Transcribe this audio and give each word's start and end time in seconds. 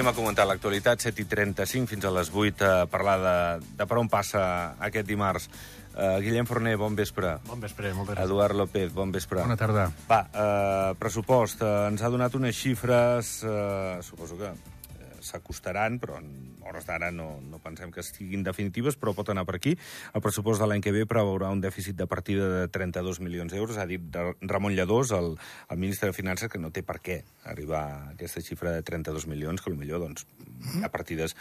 Anem 0.00 0.14
a 0.14 0.16
comentar 0.16 0.46
l'actualitat, 0.48 1.02
7 1.04 1.20
i 1.20 1.26
35 1.28 1.90
fins 1.90 2.06
a 2.08 2.10
les 2.16 2.30
8, 2.32 2.62
a 2.64 2.86
parlar 2.88 3.18
de, 3.20 3.34
de 3.76 3.84
per 3.84 3.98
on 4.00 4.08
passa 4.08 4.40
aquest 4.80 5.04
dimarts. 5.04 5.50
Uh, 5.90 6.14
Guillem 6.24 6.48
Forner, 6.48 6.72
bon 6.80 6.96
vespre. 6.96 7.34
Bon 7.44 7.60
vespre, 7.60 7.90
moltes 7.92 8.14
gràcies. 8.16 8.30
Eduard 8.30 8.56
López, 8.56 8.94
bon 8.96 9.12
vespre. 9.12 9.42
Bona 9.44 9.58
tarda. 9.60 9.90
Va, 10.08 10.22
uh, 10.24 10.94
pressupost. 10.96 11.60
Uh, 11.60 11.90
ens 11.90 12.00
ha 12.00 12.08
donat 12.08 12.32
unes 12.38 12.56
xifres, 12.56 13.42
uh, 13.44 14.00
suposo 14.00 14.40
que 14.40 14.48
eh, 14.48 14.79
s'acostaran, 15.30 15.98
però 16.02 16.18
en 16.20 16.58
hores 16.66 16.86
d'ara 16.88 17.10
no, 17.14 17.28
no 17.46 17.60
pensem 17.62 17.92
que 17.94 18.02
estiguin 18.04 18.44
definitives, 18.46 18.98
però 19.00 19.14
pot 19.16 19.30
anar 19.32 19.46
per 19.48 19.56
aquí. 19.58 19.76
El 20.14 20.24
pressupost 20.24 20.62
de 20.62 20.68
l'any 20.70 20.84
que 20.84 20.94
ve 20.94 21.06
preveurà 21.08 21.50
un 21.54 21.62
dèficit 21.62 21.98
de 21.98 22.08
partida 22.10 22.48
de 22.52 22.68
32 22.72 23.22
milions 23.24 23.54
d'euros. 23.54 23.78
Ha 23.78 23.88
dit 23.90 24.20
Ramon 24.42 24.76
Lladós, 24.76 25.14
el, 25.16 25.34
el 25.70 25.82
ministre 25.82 26.10
de 26.10 26.16
Finances, 26.16 26.50
que 26.52 26.60
no 26.60 26.72
té 26.74 26.84
per 26.86 27.00
què 27.00 27.20
arribar 27.50 27.82
a 27.86 27.98
aquesta 28.14 28.42
xifra 28.44 28.76
de 28.76 28.86
32 28.86 29.28
milions, 29.30 29.62
que 29.62 29.72
potser 29.72 30.00
doncs, 30.00 30.26
hi 30.76 30.84
ha 30.84 30.92
partides 30.92 31.34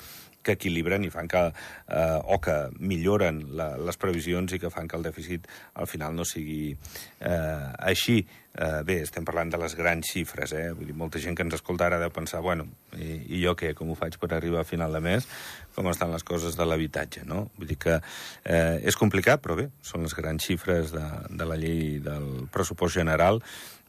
que 0.43 0.55
equilibren 0.55 1.03
i 1.03 1.11
fan 1.13 1.27
que, 1.27 1.41
eh, 1.51 2.19
o 2.23 2.39
que 2.41 2.57
milloren 2.79 3.41
la, 3.59 3.73
les 3.77 3.99
previsions 3.99 4.53
i 4.55 4.59
que 4.61 4.71
fan 4.73 4.87
que 4.87 4.97
el 4.99 5.05
dèficit 5.05 5.49
al 5.75 5.89
final 5.91 6.15
no 6.15 6.27
sigui 6.27 6.61
eh, 6.71 7.65
així. 7.91 8.21
Eh, 8.57 8.81
bé, 8.83 8.95
estem 9.05 9.23
parlant 9.23 9.51
de 9.53 9.59
les 9.61 9.75
grans 9.77 10.07
xifres, 10.09 10.51
eh? 10.57 10.71
Vull 10.73 10.89
dir, 10.89 10.95
molta 10.97 11.21
gent 11.21 11.35
que 11.37 11.45
ens 11.45 11.53
escolta 11.59 11.85
ara 11.85 11.99
deu 12.01 12.09
pensar, 12.11 12.41
bueno, 12.41 12.65
i, 12.97 13.19
i 13.37 13.41
jo 13.43 13.53
què, 13.55 13.75
com 13.77 13.91
ho 13.93 13.97
faig 13.97 14.17
per 14.19 14.31
arribar 14.33 14.63
a 14.63 14.67
final 14.67 14.97
de 14.97 15.01
mes? 15.05 15.27
Com 15.75 15.87
estan 15.91 16.09
les 16.11 16.25
coses 16.25 16.57
de 16.57 16.65
l'habitatge, 16.65 17.27
no? 17.29 17.45
Vull 17.59 17.69
dir 17.69 17.77
que 17.79 17.99
eh, 17.99 18.79
és 18.81 18.97
complicat, 18.97 19.43
però 19.43 19.59
bé, 19.59 19.67
són 19.85 20.07
les 20.07 20.17
grans 20.17 20.49
xifres 20.49 20.95
de, 20.95 21.05
de 21.29 21.47
la 21.47 21.59
llei 21.61 22.01
del 22.03 22.49
pressupost 22.51 22.97
general. 22.97 23.39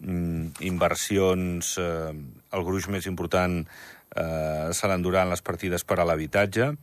Mm, 0.05 0.53
inversions, 0.69 1.75
eh, 1.81 2.13
el 2.53 2.69
gruix 2.69 2.93
més 2.93 3.09
important 3.09 3.63
eh, 3.65 4.71
se 4.77 4.93
l'enduran 4.93 5.33
les 5.33 5.43
partides 5.43 5.89
per 5.89 5.99
a 5.99 6.07
l'habitatge. 6.07 6.75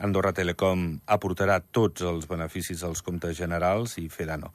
Andorra 0.00 0.32
Telecom 0.32 0.94
aportarà 1.12 1.60
tots 1.60 2.00
els 2.08 2.24
beneficis 2.26 2.80
als 2.88 3.04
comptes 3.04 3.36
generals 3.36 3.98
i 4.00 4.08
Feda 4.08 4.40
no. 4.40 4.54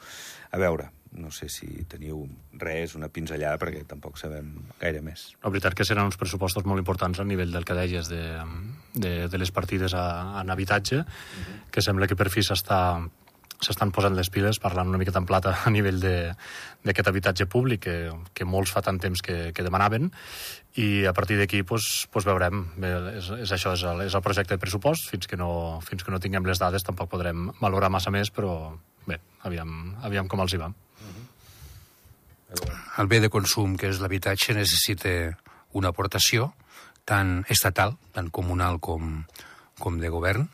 A 0.49 0.57
veure, 0.57 0.89
no 1.17 1.31
sé 1.33 1.49
si 1.49 1.67
teniu 1.89 2.23
res, 2.61 2.95
una 2.95 3.09
pinzellada, 3.13 3.59
perquè 3.61 3.83
tampoc 3.89 4.17
sabem 4.21 4.53
gaire 4.79 5.03
més. 5.05 5.29
La 5.43 5.51
veritat 5.53 5.75
que 5.77 5.85
seran 5.87 6.09
uns 6.09 6.17
pressupostos 6.17 6.65
molt 6.65 6.81
importants 6.83 7.19
a 7.19 7.27
nivell 7.27 7.53
del 7.53 7.65
que 7.65 7.77
deies 7.77 8.09
de, 8.09 8.23
de, 8.93 9.13
de 9.27 9.37
les 9.41 9.51
partides 9.51 9.93
a, 9.93 10.41
en 10.41 10.49
habitatge, 10.49 11.01
uh 11.01 11.05
-huh. 11.05 11.61
que 11.71 11.81
sembla 11.81 12.07
que 12.07 12.15
per 12.15 12.29
fi 12.29 12.41
s'està 12.41 13.09
s'estan 13.63 13.91
posant 13.91 14.15
les 14.17 14.29
piles, 14.29 14.59
parlant 14.61 14.89
una 14.89 14.99
miqueta 15.01 15.19
en 15.21 15.25
plata 15.25 15.55
a 15.65 15.71
nivell 15.73 15.99
d'aquest 16.01 17.09
habitatge 17.09 17.47
públic 17.49 17.81
que, 17.87 17.97
que 18.33 18.45
molts 18.45 18.71
fa 18.71 18.83
tant 18.85 18.99
temps 19.01 19.21
que, 19.25 19.51
que 19.53 19.65
demanaven 19.65 20.11
i 20.77 21.05
a 21.09 21.13
partir 21.17 21.39
d'aquí 21.39 21.63
pues, 21.63 22.07
pues 22.13 22.27
veurem 22.27 22.67
Bé, 22.77 22.93
és, 23.17 23.31
és 23.47 23.51
això, 23.57 23.73
és 23.73 23.83
el, 23.83 24.05
és 24.07 24.13
el 24.17 24.25
projecte 24.25 24.53
de 24.53 24.61
pressupost 24.61 25.09
fins 25.09 25.27
que, 25.27 25.37
no, 25.37 25.79
fins 25.81 26.03
que 26.03 26.13
no 26.13 26.21
tinguem 26.21 26.45
les 26.45 26.61
dades 26.61 26.85
tampoc 26.85 27.09
podrem 27.09 27.49
valorar 27.61 27.89
massa 27.89 28.13
més 28.13 28.29
però 28.29 28.77
bé, 29.07 29.19
aviam, 29.43 29.95
aviam 30.03 30.27
com 30.27 30.43
els 30.45 30.53
hi 30.53 30.61
va 30.61 30.69
el 32.97 33.07
bé 33.11 33.19
de 33.19 33.29
consum 33.29 33.75
que 33.77 33.89
és 33.91 33.99
l'habitatge 34.01 34.55
necessita 34.55 35.11
una 35.77 35.91
aportació 35.91 36.51
tant 37.07 37.41
estatal, 37.51 37.95
tant 38.15 38.29
comunal 38.33 38.81
com, 38.83 39.23
com 39.79 39.99
de 40.01 40.11
govern, 40.11 40.47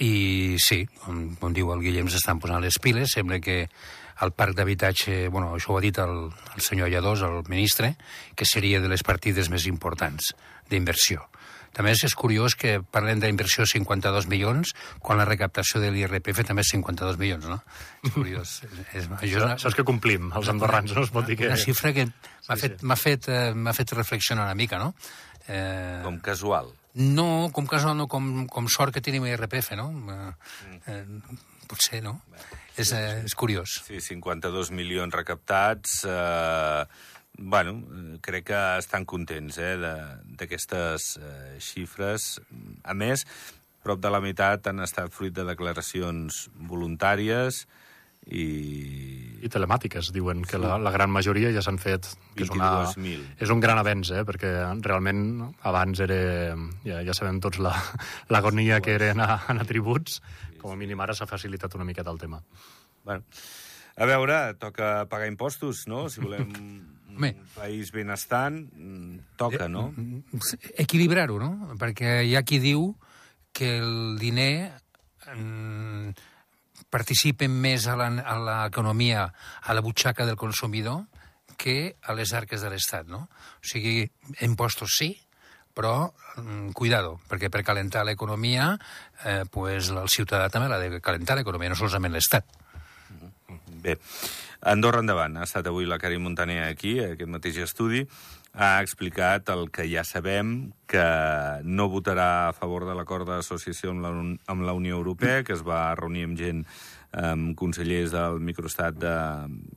i 0.00 0.56
sí, 0.60 0.84
com, 1.00 1.22
com 1.40 1.56
diu 1.56 1.72
el 1.74 1.82
Guillem, 1.84 2.08
s'estan 2.12 2.40
posant 2.40 2.62
les 2.64 2.76
piles. 2.80 3.12
Sembla 3.16 3.40
que 3.40 3.62
el 4.20 4.32
parc 4.36 4.56
d'habitatge, 4.56 5.28
bueno, 5.32 5.54
això 5.56 5.72
ho 5.72 5.78
ha 5.78 5.84
dit 5.84 5.98
el, 6.00 6.28
el 6.56 6.64
senyor 6.64 6.92
Lladós, 6.92 7.24
el 7.24 7.40
ministre, 7.48 7.94
que 8.36 8.48
seria 8.48 8.80
de 8.80 8.88
les 8.92 9.04
partides 9.04 9.48
més 9.52 9.66
importants 9.68 10.34
d'inversió. 10.68 11.24
També 11.76 11.92
és 11.94 12.14
curiós 12.18 12.56
que 12.58 12.78
parlem 12.82 13.20
d'inversió 13.22 13.66
52 13.68 14.26
milions, 14.30 14.72
quan 14.98 15.20
la 15.20 15.26
recaptació 15.28 15.80
de 15.82 15.92
l'IRPF 15.94 16.42
també 16.48 16.64
és 16.66 16.72
52 16.74 17.18
milions, 17.20 17.46
no? 17.50 17.60
És 18.02 18.14
curiós. 18.14 18.54
és, 18.66 19.04
és, 19.04 19.08
això, 19.20 19.46
Saps 19.64 19.78
que 19.78 19.86
complim, 19.86 20.32
els 20.36 20.50
andorrans, 20.50 20.94
no 20.96 21.04
es 21.06 21.12
pot 21.14 21.28
dir 21.28 21.38
que... 21.38 21.50
Una 21.50 21.60
xifra 21.60 21.94
que 21.96 22.08
m'ha 22.08 22.58
sí, 22.58 22.64
fet, 22.64 22.82
sí. 22.82 22.96
fet, 23.04 23.30
eh, 23.30 23.74
fet 23.78 23.94
reflexionar 23.98 24.48
una 24.48 24.58
mica, 24.58 24.80
no? 24.82 24.94
Eh... 25.46 26.00
Com 26.06 26.18
casual. 26.24 26.72
No, 27.00 27.28
com 27.54 27.70
casual, 27.70 27.94
no, 27.98 28.08
com, 28.10 28.48
com 28.50 28.66
sort 28.66 28.96
que 28.96 29.04
tenim 29.04 29.28
IRPF, 29.30 29.76
no? 29.78 29.92
Eh, 30.10 30.96
eh, 30.96 31.04
potser, 31.70 32.02
no? 32.02 32.18
És, 32.74 32.90
eh, 32.96 33.22
és 33.22 33.38
curiós. 33.38 33.78
Sí, 33.86 34.02
52 34.10 34.74
milions 34.74 35.14
recaptats... 35.22 36.02
Eh 36.10 37.16
bueno, 37.40 37.82
crec 38.20 38.44
que 38.52 38.60
estan 38.78 39.06
contents 39.08 39.56
eh, 39.58 39.74
d'aquestes 40.36 41.16
eh, 41.16 41.56
xifres. 41.58 42.36
A 42.84 42.94
més, 42.94 43.24
prop 43.82 44.00
de 44.00 44.10
la 44.12 44.20
meitat 44.20 44.68
han 44.68 44.84
estat 44.84 45.12
fruit 45.14 45.32
de 45.34 45.46
declaracions 45.48 46.48
voluntàries 46.68 47.64
i... 48.28 48.44
I 49.40 49.48
telemàtiques, 49.48 50.10
diuen 50.12 50.42
que 50.44 50.58
la, 50.60 50.74
la 50.76 50.92
gran 50.92 51.08
majoria 51.08 51.48
ja 51.54 51.62
s'han 51.64 51.80
fet. 51.80 52.10
Que 52.36 52.44
és, 52.44 52.52
una, 52.52 52.84
és 53.40 53.48
un 53.48 53.62
gran 53.64 53.80
avenç, 53.80 54.12
eh? 54.12 54.26
perquè 54.28 54.52
realment 54.84 55.24
abans 55.64 56.04
era... 56.04 56.20
Ja, 56.84 57.00
ja 57.06 57.16
sabem 57.16 57.40
tots 57.40 57.56
l'agonia 57.64 58.76
la, 58.76 58.84
que 58.84 58.98
era 58.98 59.14
anar, 59.16 59.30
anar 59.48 59.64
a 59.64 59.70
tributs, 59.70 60.20
com 60.60 60.74
a 60.74 60.76
mínim 60.76 61.00
ara 61.00 61.16
s'ha 61.16 61.30
facilitat 61.30 61.72
una 61.80 61.88
miqueta 61.88 62.12
el 62.12 62.20
tema. 62.20 62.44
Bueno, 63.08 63.24
a 63.96 64.06
veure, 64.12 64.42
toca 64.60 65.08
pagar 65.08 65.32
impostos, 65.32 65.86
no?, 65.88 66.10
si 66.12 66.20
volem 66.20 66.52
un 67.28 67.46
país 67.54 67.92
benestant, 67.92 68.58
mm, 68.72 69.36
toca, 69.36 69.68
no? 69.68 69.92
Eh, 69.96 70.72
equilibrar-ho, 70.84 71.38
no? 71.38 71.76
Perquè 71.78 72.20
hi 72.24 72.34
ha 72.36 72.42
qui 72.42 72.58
diu 72.62 72.94
que 73.52 73.78
el 73.78 74.18
diner 74.18 74.72
mm, 75.34 76.10
participa 76.90 77.48
més 77.48 77.86
a 77.86 77.96
l'economia, 77.96 79.28
a 79.62 79.74
la 79.74 79.84
butxaca 79.84 80.26
del 80.26 80.40
consumidor, 80.40 81.04
que 81.60 81.96
a 82.02 82.14
les 82.16 82.32
arques 82.32 82.62
de 82.64 82.70
l'Estat, 82.72 83.06
no? 83.06 83.26
O 83.60 83.68
sigui, 83.68 84.08
impostos 84.40 84.96
sí, 84.96 85.12
però 85.76 86.10
mm, 86.40 86.72
cuidado, 86.76 87.18
perquè 87.28 87.50
per 87.52 87.62
calentar 87.66 88.06
l'economia, 88.08 88.72
eh, 89.24 89.44
pues, 89.50 89.92
el 89.92 90.08
ciutadà 90.08 90.48
també 90.48 90.70
l'ha 90.70 90.80
de 90.80 91.00
calentar 91.04 91.36
l'economia, 91.38 91.70
no 91.70 91.78
solament 91.78 92.16
l'Estat. 92.16 92.48
Bé, 93.80 93.96
Andorra 94.60 95.00
endavant. 95.00 95.38
Ha 95.40 95.46
estat 95.48 95.66
avui 95.70 95.86
la 95.88 95.98
Cari 95.98 96.18
Montaner 96.20 96.60
aquí, 96.66 96.98
aquest 97.00 97.30
mateix 97.32 97.60
estudi. 97.64 98.04
Ha 98.52 98.80
explicat 98.82 99.48
el 99.54 99.68
que 99.72 99.86
ja 99.88 100.02
sabem, 100.04 100.72
que 100.90 101.04
no 101.64 101.88
votarà 101.88 102.48
a 102.48 102.54
favor 102.56 102.84
de 102.88 102.96
l'acord 102.98 103.28
d'associació 103.28 103.94
amb, 103.94 104.04
la, 104.04 104.12
amb 104.52 104.66
la 104.66 104.74
Unió 104.76 104.98
Europea, 104.98 105.44
que 105.46 105.54
es 105.56 105.64
va 105.66 105.94
reunir 105.96 106.26
amb 106.28 106.38
gent, 106.38 106.64
amb 107.16 107.54
consellers 107.58 108.12
del 108.12 108.40
microestat 108.44 108.98
de, 109.00 109.16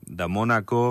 de 0.04 0.28
Mònaco, 0.28 0.84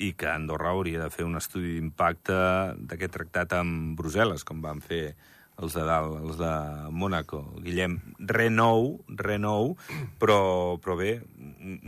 i 0.00 0.12
que 0.18 0.28
Andorra 0.28 0.72
hauria 0.72 1.04
de 1.04 1.12
fer 1.12 1.24
un 1.24 1.38
estudi 1.38 1.76
d'impacte 1.78 2.36
d'aquest 2.76 3.14
tractat 3.14 3.56
amb 3.56 3.96
Brussel·les, 3.98 4.44
com 4.44 4.60
van 4.64 4.80
fer 4.84 5.14
els 5.62 5.76
de 5.76 5.84
dalt, 5.86 6.16
els 6.22 6.38
de 6.40 6.52
Mónaco. 6.90 7.42
Guillem, 7.62 7.98
re 8.18 8.48
nou, 8.50 8.98
re 9.08 9.38
nou, 9.38 9.74
però, 10.20 10.40
però 10.82 10.96
bé, 10.98 11.12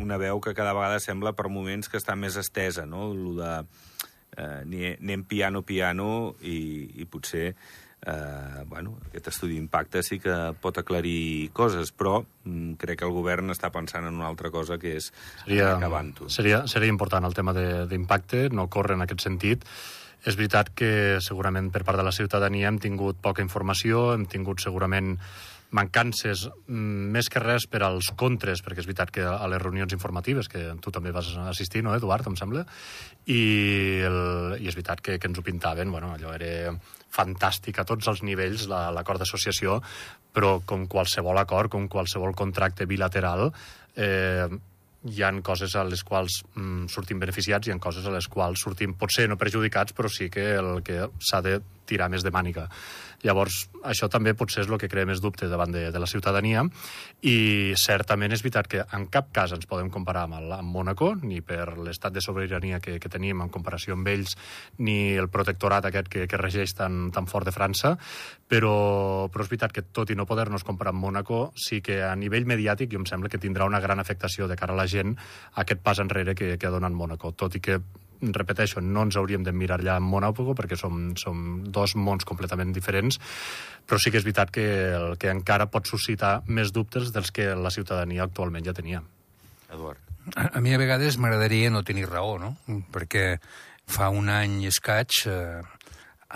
una 0.02 0.20
veu 0.22 0.40
que 0.40 0.54
cada 0.54 0.76
vegada 0.76 1.00
sembla 1.02 1.34
per 1.36 1.50
moments 1.50 1.90
que 1.90 1.98
està 2.00 2.14
més 2.18 2.38
estesa, 2.38 2.86
no? 2.86 3.08
Lo 3.14 3.34
de 3.40 3.52
eh, 4.36 4.94
anem 4.94 5.26
piano, 5.26 5.64
piano, 5.66 6.08
i, 6.42 6.58
i 7.02 7.08
potser 7.10 7.48
eh, 8.06 8.64
bueno, 8.66 8.98
aquest 9.08 9.32
estudi 9.32 9.56
d'impacte 9.56 10.02
sí 10.06 10.18
que 10.22 10.34
pot 10.62 10.78
aclarir 10.78 11.50
coses, 11.56 11.92
però 11.92 12.20
mm, 12.22 12.78
crec 12.80 13.00
que 13.00 13.08
el 13.08 13.14
govern 13.16 13.50
està 13.54 13.72
pensant 13.74 14.06
en 14.06 14.14
una 14.14 14.28
altra 14.30 14.52
cosa 14.54 14.78
que 14.78 14.96
és 15.00 15.10
seria, 15.42 15.72
Seria, 16.32 16.64
seria 16.70 16.92
important 16.92 17.26
el 17.26 17.34
tema 17.34 17.54
d'impacte, 17.56 18.48
no 18.54 18.68
corre 18.70 18.94
en 18.94 19.06
aquest 19.06 19.26
sentit, 19.26 19.66
és 20.26 20.34
veritat 20.34 20.72
que 20.74 21.18
segurament 21.22 21.70
per 21.72 21.84
part 21.86 22.00
de 22.00 22.06
la 22.06 22.14
ciutadania 22.14 22.68
hem 22.68 22.80
tingut 22.82 23.20
poca 23.22 23.44
informació, 23.44 24.10
hem 24.14 24.26
tingut 24.30 24.62
segurament 24.64 25.14
mancances 25.74 26.46
mm, 26.46 27.08
més 27.14 27.28
que 27.32 27.42
res 27.42 27.66
per 27.70 27.82
als 27.86 28.12
contres, 28.18 28.62
perquè 28.62 28.82
és 28.82 28.88
veritat 28.88 29.10
que 29.14 29.24
a 29.26 29.46
les 29.50 29.62
reunions 29.62 29.92
informatives, 29.94 30.48
que 30.50 30.62
tu 30.82 30.92
també 30.94 31.12
vas 31.14 31.32
assistir, 31.46 31.82
no, 31.82 31.94
Eduard, 31.96 32.26
em 32.30 32.36
sembla, 32.38 32.64
i, 33.26 33.40
el, 34.06 34.20
i 34.60 34.70
és 34.70 34.78
veritat 34.78 35.02
que, 35.02 35.18
que 35.18 35.30
ens 35.30 35.40
ho 35.40 35.46
pintaven, 35.46 35.90
bueno, 35.94 36.12
allò 36.14 36.34
era 36.36 36.76
fantàstic 37.16 37.80
a 37.80 37.86
tots 37.88 38.08
els 38.12 38.22
nivells, 38.26 38.68
l'acord 38.70 39.18
la, 39.18 39.24
d'associació, 39.24 39.80
però 40.36 40.58
com 40.68 40.86
qualsevol 40.90 41.38
acord, 41.40 41.72
com 41.72 41.88
qualsevol 41.90 42.34
contracte 42.36 42.86
bilateral, 42.86 43.48
eh, 43.96 44.46
hi 45.08 45.22
han 45.26 45.42
coses 45.46 45.76
a 45.76 45.84
les 45.86 46.02
quals 46.06 46.42
mm, 46.54 46.90
sortim 46.92 47.20
beneficiats 47.22 47.68
i 47.68 47.74
ha 47.74 47.78
coses 47.82 48.06
a 48.06 48.12
les 48.14 48.28
quals 48.28 48.62
sortim, 48.62 48.94
potser 48.98 49.28
no 49.28 49.38
perjudicats, 49.40 49.96
però 49.96 50.10
sí 50.12 50.30
que 50.32 50.54
el 50.58 50.82
que 50.86 51.06
s'ha 51.18 51.42
de 51.44 51.60
tirar 51.86 52.10
més 52.12 52.24
de 52.26 52.32
mànica. 52.34 52.66
Llavors, 53.24 53.62
això 53.86 54.08
també 54.12 54.34
potser 54.36 54.62
és 54.64 54.70
el 54.70 54.78
que 54.78 54.90
crea 54.92 55.08
més 55.08 55.22
dubte 55.24 55.48
davant 55.48 55.72
de, 55.72 55.86
de 55.92 56.00
la 56.02 56.08
ciutadania 56.10 56.64
i 57.24 57.72
certament 57.80 58.34
és 58.34 58.42
veritat 58.44 58.68
que 58.70 58.84
en 58.84 59.06
cap 59.12 59.30
cas 59.34 59.54
ens 59.56 59.66
podem 59.66 59.88
comparar 59.90 60.26
amb, 60.26 60.36
el, 60.40 60.52
amb 60.58 60.74
Mónaco, 60.74 61.14
ni 61.22 61.40
per 61.40 61.78
l'estat 61.78 62.14
de 62.14 62.22
sobirania 62.24 62.80
que, 62.84 62.98
que 63.00 63.12
tenim 63.12 63.40
en 63.42 63.52
comparació 63.52 63.96
amb 63.96 64.10
ells, 64.12 64.36
ni 64.78 65.16
el 65.16 65.30
protectorat 65.32 65.88
aquest 65.88 66.10
que, 66.12 66.26
que 66.28 66.40
regeix 66.40 66.76
tan, 66.76 67.10
tan 67.14 67.28
fort 67.30 67.48
de 67.48 67.54
França, 67.56 67.96
però, 68.48 68.76
però 69.32 69.46
és 69.46 69.52
veritat 69.52 69.74
que 69.74 69.86
tot 69.96 70.12
i 70.12 70.18
no 70.18 70.28
poder-nos 70.28 70.66
comparar 70.66 70.94
amb 70.94 71.04
Mónaco, 71.06 71.40
sí 71.56 71.80
que 71.82 72.02
a 72.04 72.14
nivell 72.18 72.46
mediàtic 72.46 72.92
jo 72.92 73.00
em 73.00 73.08
sembla 73.08 73.32
que 73.32 73.42
tindrà 73.42 73.66
una 73.66 73.80
gran 73.80 74.02
afectació 74.02 74.50
de 74.50 74.58
cara 74.60 74.76
a 74.76 74.82
la 74.82 74.90
gent 74.90 75.16
aquest 75.56 75.82
pas 75.82 76.02
enrere 76.02 76.36
que, 76.36 76.56
que 76.58 76.68
ha 76.68 76.74
donat 76.74 76.92
Mónaco, 76.92 77.32
tot 77.32 77.56
i 77.56 77.64
que 77.64 77.80
repeteixo, 78.20 78.80
no 78.80 79.04
ens 79.06 79.16
hauríem 79.16 79.44
de 79.46 79.52
mirar 79.52 79.80
allà 79.80 79.96
en 80.00 80.06
Monòpogo 80.06 80.54
perquè 80.58 80.78
som, 80.78 81.12
som 81.20 81.62
dos 81.72 81.96
mons 81.96 82.26
completament 82.28 82.72
diferents, 82.76 83.20
però 83.86 84.00
sí 84.02 84.12
que 84.12 84.20
és 84.20 84.26
veritat 84.26 84.52
que 84.54 84.66
el 84.96 85.16
que 85.20 85.30
encara 85.32 85.68
pot 85.70 85.88
suscitar 85.88 86.40
més 86.46 86.72
dubtes 86.72 87.12
dels 87.14 87.32
que 87.32 87.52
la 87.54 87.72
ciutadania 87.74 88.26
actualment 88.26 88.66
ja 88.66 88.76
tenia. 88.76 89.02
Eduard. 89.72 90.02
A, 90.34 90.50
a 90.58 90.60
mi 90.60 90.74
a 90.74 90.80
vegades 90.82 91.18
m'agradaria 91.22 91.70
no 91.70 91.84
tenir 91.86 92.08
raó, 92.10 92.36
no? 92.42 92.56
Perquè 92.92 93.36
fa 93.86 94.10
un 94.10 94.28
any 94.32 94.60
i 94.64 94.70
escaig 94.70 95.22
eh, 95.30 95.62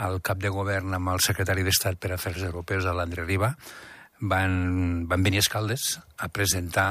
el 0.07 0.21
cap 0.23 0.39
de 0.39 0.51
govern 0.55 0.95
amb 0.95 1.11
el 1.15 1.23
secretari 1.25 1.65
d'Estat 1.67 1.99
per 1.99 2.13
Afers 2.15 2.45
Europeus, 2.47 2.87
l'André 2.87 3.27
Riba, 3.27 3.51
van, 4.21 5.07
van 5.11 5.25
venir 5.27 5.41
a 5.41 5.47
Escaldes 5.47 5.97
a 6.19 6.29
presentar 6.29 6.91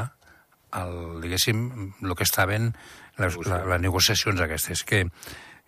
el, 0.75 1.21
diguéssim, 1.23 1.93
el 2.03 2.15
que 2.15 2.27
estaven 2.27 2.73
les, 3.19 3.37
la, 3.47 3.63
les 3.73 3.81
negociacions 3.81 4.41
aquestes, 4.41 4.83
que, 4.83 5.05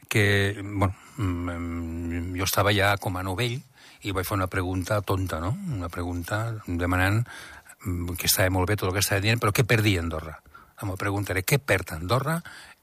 que 0.09 0.25
bueno, 0.61 0.93
mm, 1.17 2.35
jo 2.39 2.47
estava 2.47 2.73
ja 2.75 2.95
com 3.01 3.17
a 3.17 3.25
novell 3.27 3.59
i 4.01 4.13
vaig 4.15 4.27
fer 4.27 4.39
una 4.39 4.49
pregunta 4.49 5.01
tonta, 5.05 5.39
no? 5.43 5.53
Una 5.75 5.89
pregunta 5.93 6.43
demanant 6.65 7.21
mm, 7.21 8.15
que 8.17 8.29
estava 8.31 8.53
molt 8.53 8.71
bé 8.71 8.79
tot 8.79 8.89
el 8.89 8.97
que 8.97 9.05
estava 9.05 9.23
dient, 9.23 9.41
però 9.41 9.53
què 9.55 9.67
perdia 9.67 10.01
Andorra? 10.01 10.39
Em 10.81 10.89
preguntaré 10.97 11.43
què 11.45 11.59
perd 11.61 11.93
Andorra 11.93 12.39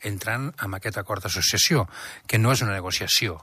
entrant 0.06 0.53
en 0.62 0.75
aquest 0.76 1.00
acord 1.00 1.25
d'associació, 1.25 1.88
que 2.31 2.38
no 2.38 2.53
és 2.55 2.62
una 2.62 2.76
negociació, 2.76 3.41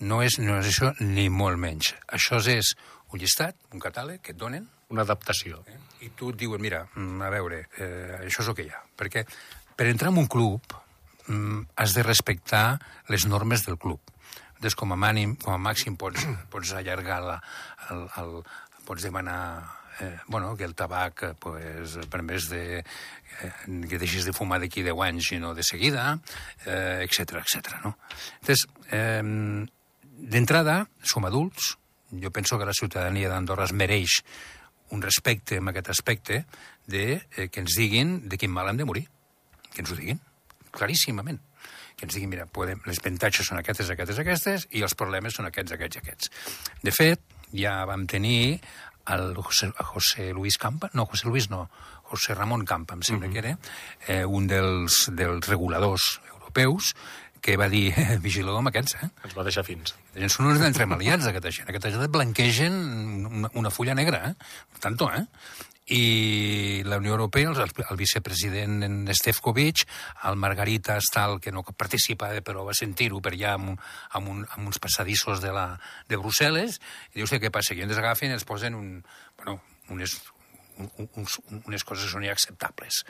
no 0.00 0.20
és 0.24 0.36
una 0.38 0.58
negociació 0.58 0.92
ni 1.00 1.30
molt 1.32 1.56
menys. 1.60 1.94
Això 2.12 2.40
és 2.52 2.74
un 3.10 3.20
llistat, 3.20 3.56
un 3.72 3.80
catàleg 3.80 4.20
que 4.20 4.34
et 4.34 4.38
donen, 4.38 4.68
una 4.90 5.06
adaptació. 5.06 5.62
Eh? 5.70 5.78
I 6.06 6.12
tu 6.18 6.32
et 6.32 6.38
diuen, 6.40 6.60
mira, 6.60 6.84
mm, 6.94 7.22
a 7.22 7.30
veure, 7.32 7.62
eh, 7.78 8.20
això 8.26 8.42
és 8.42 8.48
el 8.48 8.56
que 8.58 8.66
hi 8.66 8.72
ha. 8.74 8.82
Perquè 8.96 9.24
per 9.80 9.88
entrar 9.88 10.10
en 10.12 10.18
un 10.20 10.26
club 10.28 10.60
mm, 11.26 11.72
has 11.80 11.94
de 11.96 12.02
respectar 12.04 12.76
les 13.08 13.24
normes 13.24 13.62
del 13.64 13.78
club. 13.80 14.00
Des 14.60 14.74
com 14.76 14.90
a, 14.92 14.96
mànim, 15.00 15.38
com 15.40 15.54
a 15.54 15.60
màxim 15.70 15.94
pots, 15.96 16.26
pots 16.52 16.74
allargar 16.76 17.22
la, 17.24 17.36
el, 17.88 18.02
el, 18.20 18.34
pots 18.84 19.06
demanar 19.08 19.38
eh, 20.04 20.18
bueno, 20.26 20.50
que 20.52 20.66
el 20.68 20.74
tabac 20.76 21.22
eh, 21.24 21.30
pues, 21.40 21.94
per 22.12 22.20
més 22.28 22.50
de, 22.50 22.82
eh, 22.84 23.52
que 23.88 24.00
deixis 24.02 24.26
de 24.28 24.34
fumar 24.36 24.58
d'aquí 24.60 24.84
10 24.84 25.00
anys 25.06 25.30
i 25.32 25.38
no 25.40 25.54
de 25.56 25.64
seguida, 25.64 26.10
eh, 26.66 27.06
etc 27.06 27.38
etc. 27.40 27.78
no? 27.86 27.94
Entonces, 28.42 28.66
eh, 28.92 29.22
d'entrada, 30.34 30.82
som 31.00 31.24
adults, 31.24 31.70
jo 32.20 32.28
penso 32.28 32.58
que 32.60 32.68
la 32.68 32.76
ciutadania 32.76 33.32
d'Andorra 33.32 33.64
es 33.70 33.72
mereix 33.72 34.18
un 34.92 35.00
respecte 35.00 35.56
en 35.56 35.72
aquest 35.72 35.88
aspecte 35.88 36.42
de 36.84 37.06
eh, 37.16 37.48
que 37.48 37.64
ens 37.64 37.78
diguin 37.80 38.28
de 38.28 38.36
quin 38.36 38.52
mal 38.52 38.68
hem 38.68 38.84
de 38.84 38.88
morir 38.92 39.06
que 39.74 39.84
ens 39.84 39.92
ho 39.92 39.98
diguin, 39.98 40.20
claríssimament 40.70 41.40
que 42.00 42.06
ens 42.08 42.16
diguin, 42.16 42.30
mira, 42.32 42.46
podem, 42.48 42.80
les 42.88 42.98
avantatges 43.02 43.50
són 43.50 43.60
aquestes, 43.60 43.90
aquestes, 43.92 44.18
aquestes, 44.22 44.66
i 44.72 44.80
els 44.86 44.96
problemes 44.96 45.36
són 45.36 45.50
aquests, 45.50 45.74
aquests, 45.76 46.00
aquests. 46.00 46.30
De 46.80 46.94
fet, 46.96 47.20
ja 47.52 47.74
vam 47.84 48.06
tenir 48.08 48.56
el 49.12 49.34
José, 49.36 49.68
José 49.92 50.30
Luis 50.32 50.56
Campa, 50.58 50.88
no, 50.94 51.04
José 51.04 51.28
Luis 51.28 51.50
no, 51.52 51.66
José 52.08 52.34
Ramon 52.34 52.64
Campa, 52.64 52.96
em 52.96 53.02
sembla 53.02 53.28
uh 53.28 53.30
-huh. 53.30 53.32
que 53.32 53.38
era, 53.38 53.58
eh, 54.08 54.24
un 54.24 54.46
dels, 54.46 55.10
dels 55.12 55.46
reguladors 55.46 56.20
europeus, 56.32 56.94
que 57.40 57.56
va 57.56 57.68
dir, 57.68 57.92
vigileu 58.26 58.56
amb 58.56 58.68
aquests, 58.68 58.96
eh? 59.02 59.08
Ens 59.24 59.36
va 59.36 59.44
deixar 59.44 59.64
fins. 59.64 59.94
Són 60.28 60.46
uns 60.46 60.60
entremaliats, 60.60 61.26
aquesta 61.26 61.50
gent. 61.50 61.68
Aquesta 61.68 61.90
gent 61.90 62.12
blanquegen 62.12 62.72
una, 63.26 63.50
una 63.54 63.70
fulla 63.70 63.94
negra, 63.94 64.30
eh? 64.30 64.34
Tanto, 64.80 65.10
eh? 65.12 65.26
I 65.90 66.82
la 66.86 66.98
Unió 67.02 67.12
Europea, 67.16 67.50
el, 67.50 67.72
el 67.82 67.98
vicepresident 67.98 69.10
Stefkovic, 69.14 69.84
el 70.30 70.36
Margarita 70.38 71.00
Stal, 71.02 71.40
que 71.42 71.52
no 71.52 71.64
participa, 71.64 72.30
però 72.46 72.64
va 72.68 72.76
sentir-ho 72.78 73.18
per 73.20 73.34
allà 73.34 73.56
amb, 73.58 73.74
amb, 74.14 74.30
un, 74.30 74.44
amb 74.54 74.70
uns 74.70 74.78
passadissos 74.82 75.42
de, 75.42 75.50
la, 75.54 75.66
de 76.08 76.18
Brussel·les, 76.20 76.78
i 77.10 77.20
dius 77.20 77.34
què 77.34 77.50
passa? 77.50 77.74
Que 77.74 77.86
ens 77.88 77.98
agafen 77.98 78.30
i 78.30 78.38
ens 78.38 78.46
posen 78.46 78.78
un, 78.78 78.92
bueno, 79.40 79.58
unes, 79.90 80.20
uns, 80.80 81.38
unes 81.60 81.84
coses 81.86 82.12
són 82.12 82.24
inacceptables. 82.26 83.02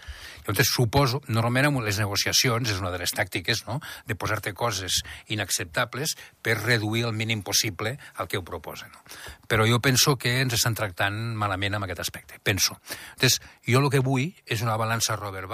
Llavors, 0.47 0.73
suposo, 0.73 1.23
normalment 1.29 1.71
amb 1.71 1.85
les 1.87 2.01
negociacions 2.03 2.71
és 2.71 2.81
una 2.83 2.93
de 2.95 3.03
les 3.03 3.15
tàctiques, 3.17 3.65
no?, 3.69 3.81
de 4.07 4.17
posar-te 4.19 4.55
coses 4.57 5.01
inacceptables 5.29 6.17
per 6.43 6.59
reduir 6.61 7.07
el 7.09 7.17
mínim 7.17 7.45
possible 7.47 7.97
el 8.19 8.31
que 8.31 8.41
ho 8.41 8.47
proposen. 8.47 8.91
No? 8.95 9.05
Però 9.51 9.67
jo 9.69 9.81
penso 9.85 10.17
que 10.21 10.39
ens 10.41 10.57
estan 10.59 10.77
tractant 10.79 11.17
malament 11.39 11.79
amb 11.79 11.89
aquest 11.89 12.05
aspecte, 12.07 12.41
penso. 12.43 12.79
Llavors, 13.21 13.41
jo 13.67 13.81
el 13.81 13.93
que 13.93 14.05
vull 14.05 14.29
és 14.47 14.65
una 14.67 14.79
balança 14.81 15.19
Robert 15.19 15.51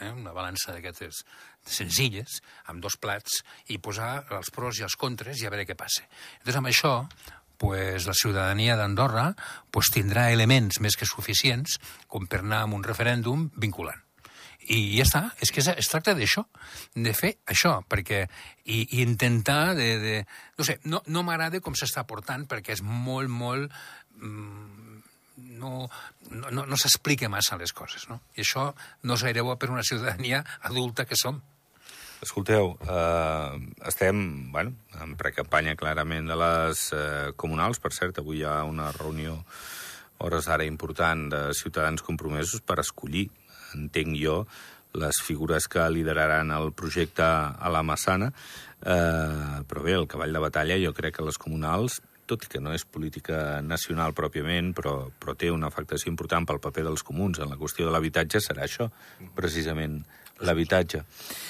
eh, 0.00 0.10
una 0.10 0.32
balança 0.32 0.74
d'aquestes 0.74 1.24
senzilles, 1.66 2.40
amb 2.72 2.82
dos 2.82 2.96
plats, 3.00 3.42
i 3.68 3.78
posar 3.78 4.24
els 4.36 4.50
pros 4.54 4.80
i 4.80 4.86
els 4.86 4.96
contres 5.00 5.40
i 5.40 5.46
a 5.46 5.52
veure 5.52 5.66
què 5.68 5.76
passa. 5.78 6.06
Llavors, 6.40 6.60
amb 6.60 6.70
això, 6.72 6.94
pues, 7.60 8.06
la 8.08 8.16
ciutadania 8.16 8.76
d'Andorra 8.80 9.34
pues, 9.70 9.92
tindrà 9.92 10.30
elements 10.32 10.80
més 10.80 10.96
que 10.96 11.08
suficients 11.08 11.76
com 12.08 12.24
per 12.24 12.40
anar 12.40 12.64
a 12.64 12.70
un 12.72 12.86
referèndum 12.86 13.50
vinculant. 13.60 14.00
I 14.70 14.78
ja 14.94 15.04
està, 15.04 15.22
és 15.42 15.50
que 15.52 15.60
es, 15.60 15.88
tracta 15.90 16.14
d'això, 16.16 16.44
de 16.94 17.12
fer 17.16 17.34
això, 17.52 17.80
perquè 17.90 18.22
i, 18.64 18.84
i 18.84 19.02
intentar 19.02 19.74
de, 19.76 19.88
de... 20.00 20.16
No 20.56 20.66
sé, 20.66 20.78
no, 20.88 21.02
no 21.10 21.24
m'agrada 21.26 21.60
com 21.64 21.76
s'està 21.76 22.06
portant, 22.08 22.46
perquè 22.48 22.78
és 22.78 22.84
molt, 22.86 23.28
molt... 23.28 23.74
Mm, 24.20 25.00
no, 25.60 25.88
no, 26.30 26.64
no 26.64 26.78
s'explica 26.80 27.28
massa 27.32 27.58
les 27.60 27.74
coses, 27.76 28.06
no? 28.08 28.20
I 28.36 28.44
això 28.44 28.70
no 29.04 29.16
és 29.16 29.24
gaire 29.26 29.44
bo 29.44 29.56
per 29.60 29.72
una 29.72 29.84
ciutadania 29.84 30.44
adulta 30.68 31.04
que 31.04 31.18
som. 31.18 31.42
Escolteu, 32.20 32.76
eh, 32.84 33.70
estem 33.88 34.52
bueno, 34.52 34.74
en 35.00 35.14
precampanya 35.16 35.72
clarament 35.76 36.26
de 36.28 36.36
les 36.36 36.82
eh, 36.92 37.32
comunals. 37.36 37.80
Per 37.80 37.94
cert, 37.96 38.20
avui 38.20 38.42
hi 38.42 38.44
ha 38.44 38.58
una 38.68 38.90
reunió 38.92 39.38
hores 40.20 40.50
ara 40.52 40.66
important 40.68 41.30
de 41.32 41.40
ciutadans 41.56 42.04
compromesos 42.04 42.60
per 42.60 42.76
escollir, 42.82 43.30
entenc 43.72 44.18
jo, 44.20 44.42
les 45.00 45.22
figures 45.24 45.64
que 45.70 45.86
lideraran 45.88 46.52
el 46.52 46.74
projecte 46.76 47.24
a 47.24 47.72
la 47.72 47.80
Massana. 47.82 48.28
Eh, 48.84 49.64
però 49.64 49.86
bé, 49.86 49.96
el 49.96 50.08
cavall 50.10 50.36
de 50.36 50.44
batalla 50.44 50.76
jo 50.84 50.92
crec 50.92 51.16
que 51.16 51.24
les 51.24 51.40
comunals 51.40 52.02
tot 52.30 52.44
i 52.46 52.50
que 52.52 52.60
no 52.62 52.70
és 52.76 52.84
política 52.86 53.58
nacional 53.64 54.12
pròpiament, 54.14 54.70
però, 54.76 55.08
però 55.18 55.34
té 55.34 55.48
una 55.50 55.66
afectació 55.66 56.12
important 56.12 56.46
pel 56.46 56.60
paper 56.62 56.84
dels 56.86 57.02
comuns 57.02 57.40
en 57.40 57.50
la 57.50 57.58
qüestió 57.58 57.88
de 57.88 57.94
l'habitatge, 57.94 58.38
serà 58.44 58.68
això, 58.68 58.86
precisament 59.34 60.04
l'habitatge. 60.46 61.02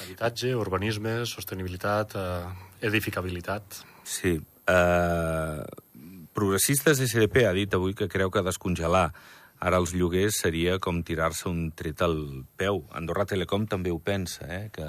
Habitatge, 0.05 0.55
urbanisme, 0.59 1.21
sostenibilitat, 1.27 2.17
eh, 2.19 2.87
edificabilitat... 2.91 3.85
Sí. 4.05 4.35
Eh, 4.71 5.63
Progressistes 6.31 7.01
SDP 7.03 7.43
ha 7.45 7.53
dit 7.53 7.73
avui 7.75 7.93
que 7.99 8.07
creu 8.09 8.31
que 8.31 8.43
descongelar 8.47 9.09
ara 9.61 9.81
els 9.83 9.93
lloguers 9.93 10.39
seria 10.41 10.79
com 10.81 11.03
tirar-se 11.05 11.49
un 11.51 11.73
tret 11.77 12.01
al 12.07 12.17
peu. 12.57 12.85
Andorra 12.97 13.27
Telecom 13.29 13.67
també 13.69 13.93
ho 13.93 13.99
pensa, 13.99 14.47
eh? 14.47 14.71
que, 14.73 14.87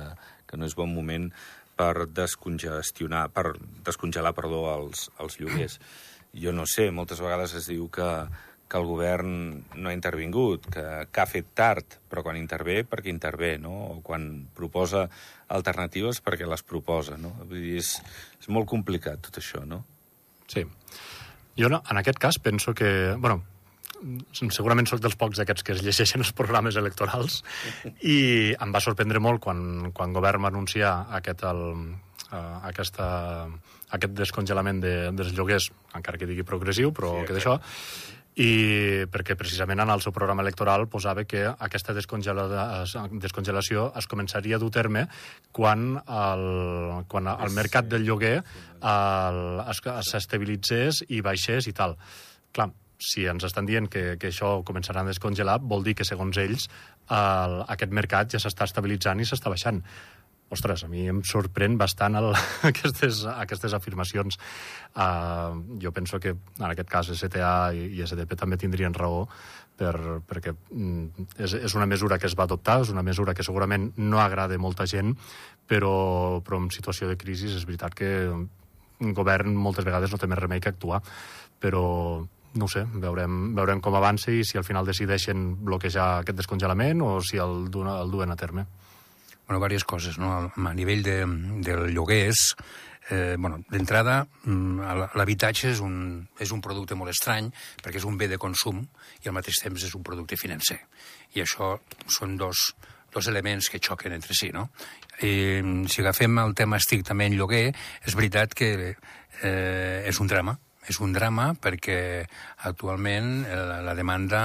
que 0.48 0.60
no 0.60 0.70
és 0.70 0.78
bon 0.78 0.94
moment 0.94 1.28
per 1.76 2.06
descongestionar, 2.08 3.26
per 3.34 3.56
descongelar, 3.84 4.36
perdó, 4.38 4.64
els, 4.78 5.10
els 5.20 5.40
lloguers. 5.42 5.80
Jo 6.38 6.54
no 6.56 6.68
sé, 6.70 6.88
moltes 6.96 7.20
vegades 7.20 7.58
es 7.60 7.68
diu 7.68 7.90
que, 7.92 8.08
que 8.72 8.80
el 8.80 8.88
govern 8.88 9.34
no 9.76 9.90
ha 9.90 9.94
intervingut, 9.96 10.70
que, 10.72 10.86
que 11.12 11.22
ha 11.22 11.28
fet 11.28 11.52
tard, 11.58 11.98
però 12.08 12.24
quan 12.24 12.40
intervé, 12.40 12.82
perquè 12.88 13.12
intervé, 13.12 13.58
no? 13.60 13.74
O 13.92 13.98
quan 14.06 14.30
proposa 14.56 15.08
alternatives, 15.52 16.22
perquè 16.24 16.48
les 16.48 16.64
proposa, 16.64 17.18
no? 17.20 17.34
Vull 17.44 17.60
dir, 17.60 17.78
és, 17.82 17.98
és 18.40 18.48
molt 18.48 18.70
complicat 18.72 19.20
tot 19.28 19.42
això, 19.42 19.66
no? 19.68 19.84
Sí. 20.52 20.64
Jo, 21.60 21.68
no, 21.68 21.82
en 21.84 22.00
aquest 22.00 22.22
cas, 22.22 22.40
penso 22.40 22.74
que... 22.74 23.16
bueno, 23.20 23.42
segurament 24.56 24.88
sóc 24.90 25.02
dels 25.04 25.18
pocs 25.20 25.42
aquests 25.44 25.66
que 25.68 25.76
es 25.76 25.84
llegeixen 25.86 26.24
els 26.24 26.32
programes 26.34 26.78
electorals 26.80 27.42
i 28.02 28.16
em 28.56 28.72
va 28.74 28.82
sorprendre 28.82 29.22
molt 29.22 29.44
quan, 29.44 29.92
quan 29.94 30.16
govern 30.16 30.42
va 30.42 30.50
anunciar 30.50 30.96
aquest, 31.20 31.44
el, 31.46 31.62
uh, 32.32 32.56
aquesta, 32.72 33.12
aquest 33.94 34.16
descongelament 34.18 34.82
de, 34.82 34.96
dels 35.14 35.36
lloguers, 35.38 35.70
encara 35.94 36.18
que 36.18 36.30
digui 36.30 36.48
progressiu, 36.48 36.96
però 36.98 37.20
sí, 37.20 37.28
que 37.28 37.38
d'això, 37.38 37.60
i 38.40 39.04
perquè 39.12 39.36
precisament 39.36 39.84
en 39.84 39.90
el 39.92 40.00
seu 40.02 40.14
programa 40.16 40.42
electoral 40.46 40.86
posava 40.88 41.26
que 41.28 41.52
aquesta 41.52 41.92
descongelació 41.94 43.92
es 44.00 44.08
començaria 44.08 44.56
a 44.56 44.60
dur 44.62 44.72
terme 44.72 45.08
quan 45.52 46.00
el, 46.00 47.04
quan 47.12 47.28
el 47.28 47.52
mercat 47.52 47.90
del 47.92 48.06
lloguer 48.08 48.40
s'estabilitzés 48.82 51.04
i 51.10 51.22
baixés 51.22 51.68
i 51.68 51.74
tal. 51.76 51.98
Clar, 52.56 52.72
si 53.02 53.26
ens 53.28 53.44
estan 53.44 53.66
dient 53.66 53.90
que, 53.92 54.18
que 54.22 54.28
això 54.30 54.64
començarà 54.64 55.02
a 55.02 55.06
descongelar, 55.10 55.60
vol 55.60 55.84
dir 55.84 55.96
que, 55.98 56.06
segons 56.08 56.38
ells, 56.38 56.70
el, 57.10 57.66
aquest 57.76 57.92
mercat 57.92 58.32
ja 58.32 58.40
s'està 58.40 58.64
estabilitzant 58.70 59.20
i 59.20 59.26
s'està 59.28 59.50
baixant 59.52 59.84
ostres, 60.52 60.84
a 60.84 60.90
mi 60.92 61.06
em 61.10 61.22
sorprèn 61.28 61.78
bastant 61.80 62.18
el, 62.20 62.30
aquestes, 62.72 63.24
aquestes 63.32 63.76
afirmacions. 63.78 64.38
Uh, 64.92 65.80
jo 65.82 65.94
penso 65.96 66.20
que 66.20 66.36
en 66.36 66.68
aquest 66.70 66.90
cas 66.92 67.12
STA 67.16 67.72
i, 67.78 67.88
i 67.98 68.06
SDP 68.06 68.38
també 68.40 68.60
tindrien 68.60 68.96
raó 68.96 69.26
per, 69.80 69.96
perquè 70.28 70.54
mm, 70.54 71.30
és, 71.40 71.56
és 71.56 71.78
una 71.78 71.88
mesura 71.90 72.20
que 72.20 72.28
es 72.30 72.36
va 72.38 72.46
adoptar, 72.50 72.82
és 72.84 72.92
una 72.94 73.06
mesura 73.06 73.36
que 73.38 73.46
segurament 73.48 73.92
no 73.98 74.20
agrada 74.22 74.60
molta 74.60 74.86
gent, 74.90 75.16
però, 75.68 76.42
però 76.46 76.60
en 76.62 76.70
situació 76.76 77.10
de 77.10 77.18
crisi 77.18 77.50
és 77.50 77.66
veritat 77.66 77.96
que 77.98 78.12
un 79.02 79.16
govern 79.18 79.56
moltes 79.58 79.88
vegades 79.88 80.12
no 80.12 80.20
té 80.22 80.30
més 80.30 80.40
remei 80.40 80.62
que 80.62 80.70
actuar, 80.70 81.02
però 81.62 81.86
no 82.52 82.68
sé, 82.68 82.84
veurem, 83.00 83.54
veurem 83.56 83.80
com 83.80 83.96
avança 83.96 84.34
i 84.36 84.44
si 84.44 84.60
al 84.60 84.68
final 84.68 84.86
decideixen 84.86 85.54
bloquejar 85.64 86.08
aquest 86.20 86.42
descongelament 86.42 87.00
o 87.06 87.14
si 87.24 87.40
el, 87.40 87.70
el 87.72 88.12
duen 88.12 88.34
a 88.34 88.36
terme 88.36 88.68
bueno, 89.48 89.60
diverses 89.60 89.84
coses, 89.86 90.18
no? 90.18 90.52
A 90.52 90.74
nivell 90.74 91.04
de, 91.04 91.18
del 91.66 91.92
lloguers, 91.96 92.56
eh, 93.10 93.36
bueno, 93.38 93.64
d'entrada, 93.70 94.28
mm, 94.46 95.10
l'habitatge 95.16 95.72
és, 95.72 95.82
un, 95.84 96.28
és 96.40 96.52
un 96.52 96.62
producte 96.62 96.96
molt 96.96 97.12
estrany 97.12 97.52
perquè 97.84 98.00
és 98.00 98.08
un 98.08 98.18
bé 98.18 98.30
de 98.32 98.40
consum 98.40 98.82
i 99.24 99.28
al 99.28 99.36
mateix 99.36 99.60
temps 99.64 99.84
és 99.84 99.94
un 99.96 100.04
producte 100.04 100.38
financer. 100.40 100.80
I 101.36 101.44
això 101.44 101.76
són 102.08 102.38
dos, 102.38 102.72
dos 103.12 103.28
elements 103.28 103.70
que 103.70 103.82
xoquen 103.84 104.16
entre 104.16 104.34
si, 104.38 104.52
no? 104.56 104.70
I, 105.22 105.86
si 105.92 106.02
agafem 106.02 106.40
el 106.42 106.56
tema 106.56 106.80
estrictament 106.82 107.36
lloguer, 107.36 107.72
és 108.08 108.16
veritat 108.18 108.56
que 108.58 108.72
eh, 109.44 110.04
és 110.08 110.20
un 110.20 110.32
drama, 110.32 110.58
és 110.90 111.00
un 111.04 111.14
drama 111.14 111.52
perquè 111.62 112.26
actualment 112.70 113.44
eh, 113.46 113.58
la, 113.86 113.96
demanda 113.98 114.44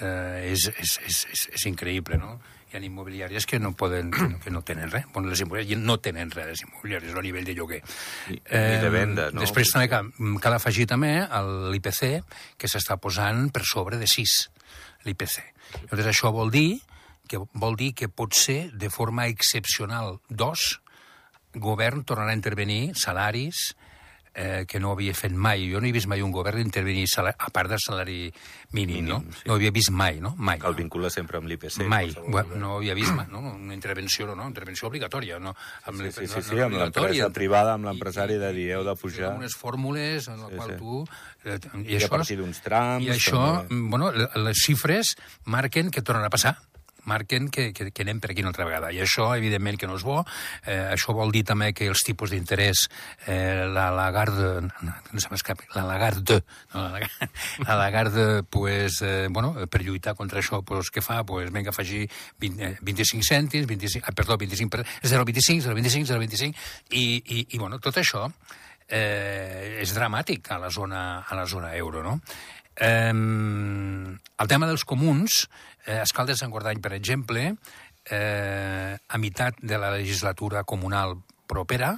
eh, 0.00 0.50
és, 0.50 0.70
és, 0.74 0.98
és, 1.06 1.24
és, 1.32 1.48
és 1.54 1.66
increïble, 1.70 2.18
no? 2.18 2.38
Hi 2.68 2.76
ha 2.76 2.82
immobiliàries 2.84 3.46
que 3.48 3.58
no 3.58 3.72
poden, 3.72 4.10
que 4.44 4.50
no 4.52 4.62
tenen 4.66 4.90
res. 4.92 5.06
Bueno, 5.14 5.30
les 5.32 5.40
immobiliàries 5.40 5.80
no 5.80 5.98
tenen 6.04 6.32
res, 6.34 6.50
les 6.52 6.64
immobiliàries, 6.66 7.14
a 7.16 7.24
nivell 7.24 7.46
de 7.48 7.54
lloguer. 7.56 7.80
I, 8.28 8.40
eh, 8.44 8.78
de 8.82 8.90
venda, 8.92 9.30
no? 9.32 9.40
Després 9.40 9.72
també 9.72 9.88
cal, 9.88 10.10
cal 10.44 10.58
afegir 10.58 10.88
també 10.90 11.14
l'IPC, 11.72 12.20
que 12.60 12.68
s'està 12.68 12.98
posant 13.00 13.48
per 13.54 13.64
sobre 13.64 14.00
de 14.00 14.06
6, 14.10 14.36
l'IPC. 15.08 15.40
Llavors 15.88 16.12
això 16.12 16.32
vol 16.34 16.52
dir 16.52 16.80
que 17.28 17.40
vol 17.52 17.76
dir 17.76 17.92
que 17.94 18.08
potser 18.08 18.70
de 18.72 18.88
forma 18.88 19.26
excepcional, 19.28 20.16
dos, 20.28 20.80
govern 21.52 22.04
tornarà 22.08 22.32
a 22.32 22.38
intervenir 22.38 22.94
salaris, 22.96 23.74
eh, 24.38 24.64
que 24.68 24.78
no 24.78 24.92
havia 24.94 25.14
fet 25.18 25.34
mai. 25.34 25.66
Jo 25.72 25.80
no 25.82 25.88
he 25.88 25.92
vist 25.92 26.06
mai 26.06 26.22
un 26.22 26.30
govern 26.32 26.60
intervenir 26.62 27.06
a 27.18 27.50
part 27.50 27.70
del 27.72 27.80
salari 27.82 28.32
mínim, 28.70 29.02
mínim 29.02 29.08
no? 29.08 29.18
Sí. 29.34 29.48
No 29.48 29.56
havia 29.56 29.72
vist 29.74 29.90
mai, 29.90 30.20
no? 30.22 30.34
Mai. 30.38 30.60
El 30.64 30.76
vincula 30.78 31.10
sempre 31.10 31.40
amb 31.40 31.50
l'IPC. 31.50 31.82
Mai. 31.90 32.12
Bueno, 32.28 32.54
no 32.54 32.76
havia 32.76 32.94
vist 32.94 33.12
mai, 33.16 33.26
no? 33.32 33.40
Una 33.40 33.74
intervenció, 33.74 34.28
no, 34.30 34.36
no? 34.38 34.46
Intervenció 34.46 34.88
obligatòria, 34.88 35.40
no? 35.42 35.56
Amb 35.90 36.04
sí, 36.04 36.12
sí, 36.12 36.28
sí, 36.28 36.44
sí, 36.52 36.60
amb 36.62 36.78
l'empresa 36.78 37.30
privada, 37.34 37.74
amb 37.74 37.90
l'empresari 37.90 38.38
de 38.38 38.52
dir, 38.54 38.70
heu 38.78 38.86
de 38.86 38.94
pujar... 39.00 39.34
Unes 39.34 39.58
fórmules 39.58 40.30
en 40.30 40.44
les 40.44 40.54
sí, 40.54 40.62
quals 40.62 40.72
sí. 40.72 40.78
tu... 40.78 41.02
Eh, 41.44 41.58
I, 41.58 41.84
I 41.96 41.98
això, 41.98 42.12
a 42.12 42.16
partir 42.18 42.38
d'uns 42.38 42.62
trams... 42.62 43.06
I 43.08 43.14
això, 43.16 43.42
també. 43.64 43.82
bueno, 43.90 44.12
les 44.14 44.62
xifres 44.62 45.16
marquen 45.50 45.90
que 45.90 46.04
tornarà 46.04 46.30
a 46.30 46.36
passar 46.38 46.58
marquen 47.08 47.48
que, 47.52 47.70
que, 47.72 47.88
que 47.94 48.04
anem 48.04 48.20
per 48.20 48.32
aquí 48.32 48.44
una 48.44 48.52
altra 48.52 48.66
vegada. 48.68 48.92
I 48.92 49.00
això, 49.04 49.30
evidentment, 49.36 49.78
que 49.80 49.88
no 49.88 49.96
és 49.98 50.04
bo. 50.06 50.20
Eh, 50.64 50.92
això 50.92 51.14
vol 51.16 51.32
dir 51.34 51.44
també 51.48 51.72
que 51.76 51.88
els 51.88 52.04
tipus 52.06 52.32
d'interès, 52.34 52.84
eh, 53.26 53.64
la 53.72 53.88
Lagarde, 53.94 54.68
no, 54.68 54.94
no 55.12 55.24
se 55.24 55.32
m'escapi, 55.32 55.70
la 55.74 55.86
Lagarde, 55.88 56.42
no, 56.74 56.86
la, 56.92 57.02
la 57.66 57.78
Lagarde, 57.80 58.28
pues, 58.44 59.00
eh, 59.02 59.26
bueno, 59.30 59.54
per 59.70 59.82
lluitar 59.82 60.14
contra 60.18 60.42
això, 60.42 60.62
pues, 60.62 60.92
què 60.94 61.02
fa? 61.04 61.22
Pues, 61.28 61.52
vinga, 61.54 61.72
afegir 61.74 62.06
20, 62.38 62.64
eh, 62.64 62.76
25 62.82 63.24
cèntims, 63.24 63.66
25, 63.66 64.06
ah, 64.06 64.14
perdó, 64.14 64.38
25, 64.38 64.70
per, 64.70 64.84
0,25, 65.02 65.68
0,25, 65.72 66.12
0,25, 66.12 66.54
i, 66.90 67.04
i, 67.24 67.44
i, 67.48 67.58
bueno, 67.58 67.80
tot 67.82 67.98
això 68.00 68.26
eh, 68.88 69.78
és 69.82 69.92
dramàtic 69.94 70.52
a 70.52 70.60
la 70.62 70.70
zona, 70.70 71.24
a 71.28 71.38
la 71.38 71.46
zona 71.46 71.74
euro, 71.76 72.02
no? 72.02 72.18
Eh, 72.78 73.12
el 73.12 74.50
tema 74.50 74.68
dels 74.70 74.86
comuns, 74.86 75.46
eh, 75.88 75.98
Escaldes 76.04 76.36
de 76.36 76.44
Sant 76.44 76.52
Guardany, 76.52 76.82
per 76.84 76.92
exemple, 76.94 77.48
eh, 78.04 78.94
a 78.94 79.18
meitat 79.18 79.58
de 79.64 79.80
la 79.80 79.90
legislatura 79.96 80.62
comunal 80.68 81.16
propera 81.48 81.96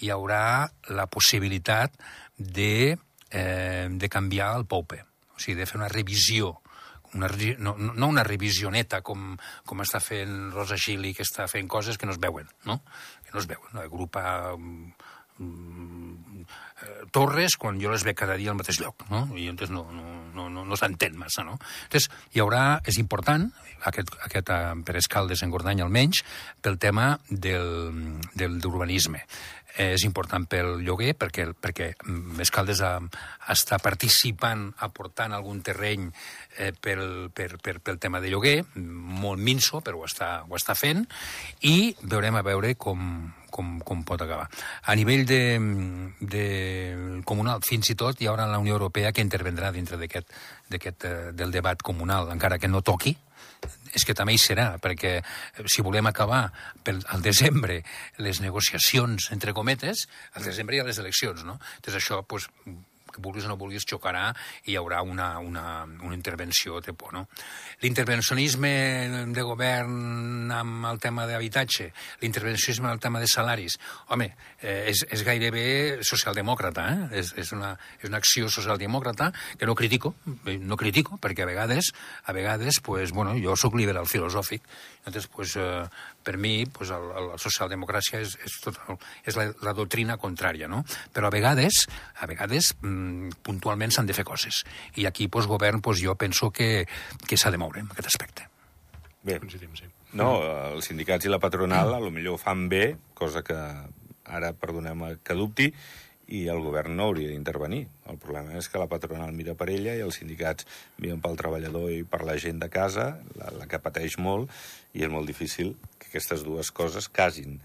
hi 0.00 0.12
haurà 0.14 0.70
la 0.94 1.08
possibilitat 1.10 1.98
de, 2.38 2.96
eh, 3.30 3.86
de 3.90 4.08
canviar 4.08 4.54
el 4.56 4.66
POUPE, 4.70 5.02
o 5.34 5.42
sigui, 5.42 5.58
de 5.58 5.66
fer 5.66 5.82
una 5.82 5.90
revisió 5.90 6.58
una, 7.12 7.28
no, 7.58 7.74
no 7.76 8.08
una 8.08 8.22
revisioneta 8.24 9.02
com, 9.04 9.34
com 9.68 9.82
està 9.84 10.00
fent 10.00 10.46
Rosa 10.54 10.78
Gili, 10.80 11.12
que 11.12 11.26
està 11.26 11.44
fent 11.44 11.68
coses 11.68 11.98
que 12.00 12.08
no 12.08 12.14
es 12.14 12.20
veuen, 12.22 12.48
no? 12.64 12.78
Que 13.26 13.34
no 13.34 13.42
es 13.42 13.48
veuen, 13.50 13.68
no? 13.74 13.82
Agrupa 13.82 14.22
Mm, 14.56 14.92
torres 17.12 17.56
quan 17.60 17.78
jo 17.80 17.92
les 17.92 18.04
veig 18.06 18.16
cada 18.18 18.36
dia 18.40 18.50
al 18.52 18.58
mateix 18.58 18.80
lloc, 18.80 19.04
no? 19.10 19.26
I 19.36 19.48
entonces 19.50 19.72
no, 19.74 19.84
no, 19.92 20.04
no, 20.34 20.48
no, 20.50 20.64
no 20.64 20.78
s'entén 20.78 21.16
massa, 21.18 21.44
no? 21.46 21.58
Entonces, 21.86 22.10
hi 22.32 22.42
haurà, 22.42 22.80
és 22.88 22.98
important, 23.02 23.48
aquest, 23.88 24.14
aquest 24.26 24.52
eh, 24.52 24.60
per 24.86 24.96
Escaldes 25.00 25.42
en 25.44 25.52
Gordany 25.52 25.82
almenys, 25.84 26.22
pel 26.62 26.78
tema 26.82 27.14
del, 27.28 28.16
del, 28.34 28.58
d'urbanisme 28.62 29.22
eh, 29.76 29.92
és 29.94 30.04
important 30.08 30.46
pel 30.50 30.78
lloguer 30.84 31.12
perquè, 31.18 31.48
perquè 31.52 31.92
Escaldes 32.42 32.82
ha, 32.84 32.94
està 33.52 33.78
participant, 33.82 34.68
aportant 34.86 35.36
algun 35.36 35.62
terreny 35.64 36.08
eh, 36.56 36.72
pel, 36.72 37.28
per, 37.34 37.56
per, 37.62 37.78
pel 37.84 38.00
tema 38.02 38.22
de 38.24 38.32
lloguer, 38.32 38.58
molt 38.76 39.40
minso, 39.42 39.82
però 39.84 40.02
ho 40.02 40.08
està, 40.08 40.32
ho 40.48 40.58
està 40.58 40.76
fent, 40.78 41.04
i 41.68 41.92
veurem 42.02 42.40
a 42.40 42.44
veure 42.46 42.74
com, 42.80 43.32
com, 43.52 43.74
com 43.86 44.02
pot 44.08 44.22
acabar. 44.24 44.48
A 44.88 44.96
nivell 44.98 45.26
de, 45.28 45.42
de 46.20 46.46
comunal, 47.28 47.62
fins 47.66 47.92
i 47.92 47.98
tot 47.98 48.20
hi 48.20 48.30
haurà 48.30 48.48
la 48.50 48.60
Unió 48.62 48.78
Europea 48.78 49.12
que 49.12 49.24
intervendrà 49.24 49.72
dintre 49.74 50.00
d'aquest 50.00 51.06
eh, 51.08 51.18
del 51.36 51.54
debat 51.54 51.82
comunal, 51.84 52.32
encara 52.32 52.58
que 52.58 52.70
no 52.70 52.82
toqui, 52.82 53.14
és 53.92 54.06
que 54.08 54.14
també 54.16 54.34
hi 54.34 54.40
serà, 54.40 54.72
perquè 54.82 55.18
eh, 55.20 55.66
si 55.70 55.84
volem 55.84 56.08
acabar 56.08 56.46
pel, 56.84 57.02
al 57.12 57.22
desembre 57.24 57.82
les 58.24 58.40
negociacions, 58.42 59.30
entre 59.36 59.54
cometes, 59.56 60.06
al 60.38 60.48
desembre 60.48 60.76
hi 60.76 60.82
ha 60.82 60.88
les 60.88 60.98
eleccions, 61.02 61.44
no? 61.46 61.58
Doncs 61.84 62.00
això, 62.00 62.22
doncs, 62.24 62.48
que 62.64 62.91
vulguis 63.18 63.46
o 63.46 63.52
no 63.52 63.58
vulguis, 63.60 63.86
xocarà 63.88 64.30
i 64.64 64.72
hi 64.72 64.78
haurà 64.80 65.02
una, 65.02 65.38
una, 65.38 65.84
una 65.84 66.14
intervenció 66.14 66.80
de 66.80 66.94
por. 66.94 67.12
No? 67.12 67.26
L'intervencionisme 67.82 68.72
de 69.34 69.44
govern 69.46 70.52
amb 70.54 70.88
el 70.92 71.00
tema 71.02 71.26
d'habitatge, 71.28 71.90
l'intervencionisme 72.22 72.88
amb 72.88 72.96
el 72.96 73.02
tema 73.02 73.20
de 73.20 73.28
salaris, 73.30 73.78
home, 74.08 74.30
eh, 74.60 74.92
és, 74.92 75.04
és 75.10 75.24
gairebé 75.26 75.66
socialdemòcrata, 76.06 76.86
eh? 76.92 77.20
és, 77.22 77.34
és, 77.40 77.52
una, 77.56 77.74
és 78.00 78.08
una 78.10 78.22
acció 78.22 78.48
socialdemòcrata 78.52 79.32
que 79.58 79.68
no 79.68 79.76
critico, 79.78 80.14
eh, 80.46 80.58
no 80.58 80.78
critico, 80.80 81.18
perquè 81.22 81.44
a 81.44 81.50
vegades, 81.50 81.92
a 82.24 82.32
vegades, 82.36 82.80
pues, 82.80 83.12
bueno, 83.12 83.36
jo 83.42 83.56
sóc 83.58 83.76
liberal 83.78 84.08
filosòfic, 84.08 84.62
Entonces, 85.04 85.28
pues, 85.34 85.56
eh, 85.56 85.88
per 86.24 86.36
mi, 86.38 86.66
pues, 86.66 86.90
el, 86.94 87.08
el, 87.18 87.28
la 87.32 87.40
socialdemocràcia 87.40 88.20
és, 88.22 88.36
és, 88.44 88.58
tot, 88.64 88.78
és 89.26 89.38
la, 89.38 89.48
la 89.66 89.74
doctrina 89.76 90.18
contrària, 90.20 90.68
no? 90.70 90.82
Però 91.14 91.28
a 91.28 91.34
vegades, 91.34 91.84
a 92.20 92.28
vegades, 92.30 92.72
mm, 92.80 93.42
puntualment 93.46 93.94
s'han 93.94 94.08
de 94.08 94.16
fer 94.16 94.26
coses. 94.28 94.62
I 94.96 95.06
aquí, 95.10 95.28
pues, 95.28 95.50
govern, 95.50 95.82
pues, 95.82 96.02
jo 96.02 96.16
penso 96.16 96.50
que, 96.50 96.86
que 97.26 97.36
s'ha 97.36 97.52
de 97.52 97.60
moure 97.60 97.82
en 97.82 97.90
aquest 97.92 98.12
aspecte. 98.14 98.48
Bé, 99.22 99.38
sí. 99.54 99.86
no, 100.18 100.30
els 100.74 100.88
sindicats 100.90 101.28
i 101.28 101.30
la 101.30 101.38
patronal 101.38 101.92
a 101.94 102.00
lo 102.02 102.10
millor 102.10 102.40
fan 102.42 102.64
bé, 102.68 102.96
cosa 103.14 103.44
que 103.46 103.54
ara, 103.54 104.50
perdonem 104.58 105.04
que 105.22 105.36
dubti, 105.38 105.68
i 106.32 106.46
el 106.48 106.62
govern 106.64 106.94
no 106.96 107.10
hauria 107.10 107.28
d'intervenir. 107.28 107.82
El 108.08 108.16
problema 108.22 108.56
és 108.56 108.68
que 108.72 108.80
la 108.80 108.88
patronal 108.88 109.34
mira 109.36 109.52
per 109.58 109.68
ella 109.68 109.92
i 109.98 110.00
els 110.00 110.16
sindicats 110.22 110.64
miren 110.98 111.20
pel 111.20 111.36
treballador 111.36 111.90
i 111.92 112.02
per 112.08 112.22
la 112.24 112.38
gent 112.40 112.62
de 112.62 112.70
casa, 112.72 113.18
la, 113.36 113.50
la 113.58 113.66
que 113.68 113.80
pateix 113.82 114.16
molt, 114.22 114.48
i 114.96 115.04
és 115.04 115.12
molt 115.12 115.28
difícil 115.28 115.74
que 115.98 116.08
aquestes 116.08 116.44
dues 116.46 116.70
coses 116.72 117.08
casin. 117.12 117.58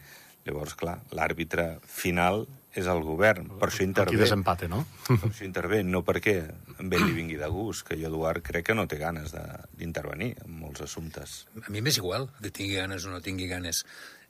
Llavors, 0.48 0.76
clar, 0.80 1.02
l'àrbitre 1.12 1.78
final 1.92 2.46
és 2.78 2.86
el 2.88 3.02
govern. 3.04 3.48
Per 3.60 3.68
això 3.68 3.82
Aquí 3.82 3.88
intervé. 3.90 4.20
desempate, 4.22 4.68
no? 4.72 4.84
Per 5.08 5.18
això 5.32 5.44
intervé, 5.48 5.82
no 5.84 6.04
perquè 6.08 6.36
a 6.46 6.86
ell 6.86 7.04
li 7.08 7.16
vingui 7.18 7.36
de 7.40 7.48
gust, 7.52 7.84
que 7.88 7.98
jo, 8.00 8.08
Eduard, 8.12 8.44
crec 8.46 8.68
que 8.70 8.76
no 8.78 8.86
té 8.88 9.00
ganes 9.02 9.32
de- 9.36 9.64
d'intervenir 9.80 10.36
en 10.46 10.54
molts 10.62 10.84
assumptes. 10.86 11.48
A 11.66 11.72
mi 11.74 11.82
m'és 11.82 11.98
igual 12.00 12.30
que 12.42 12.52
tingui 12.52 12.78
ganes 12.80 13.04
o 13.08 13.12
no 13.16 13.20
tingui 13.26 13.48
ganes. 13.52 13.84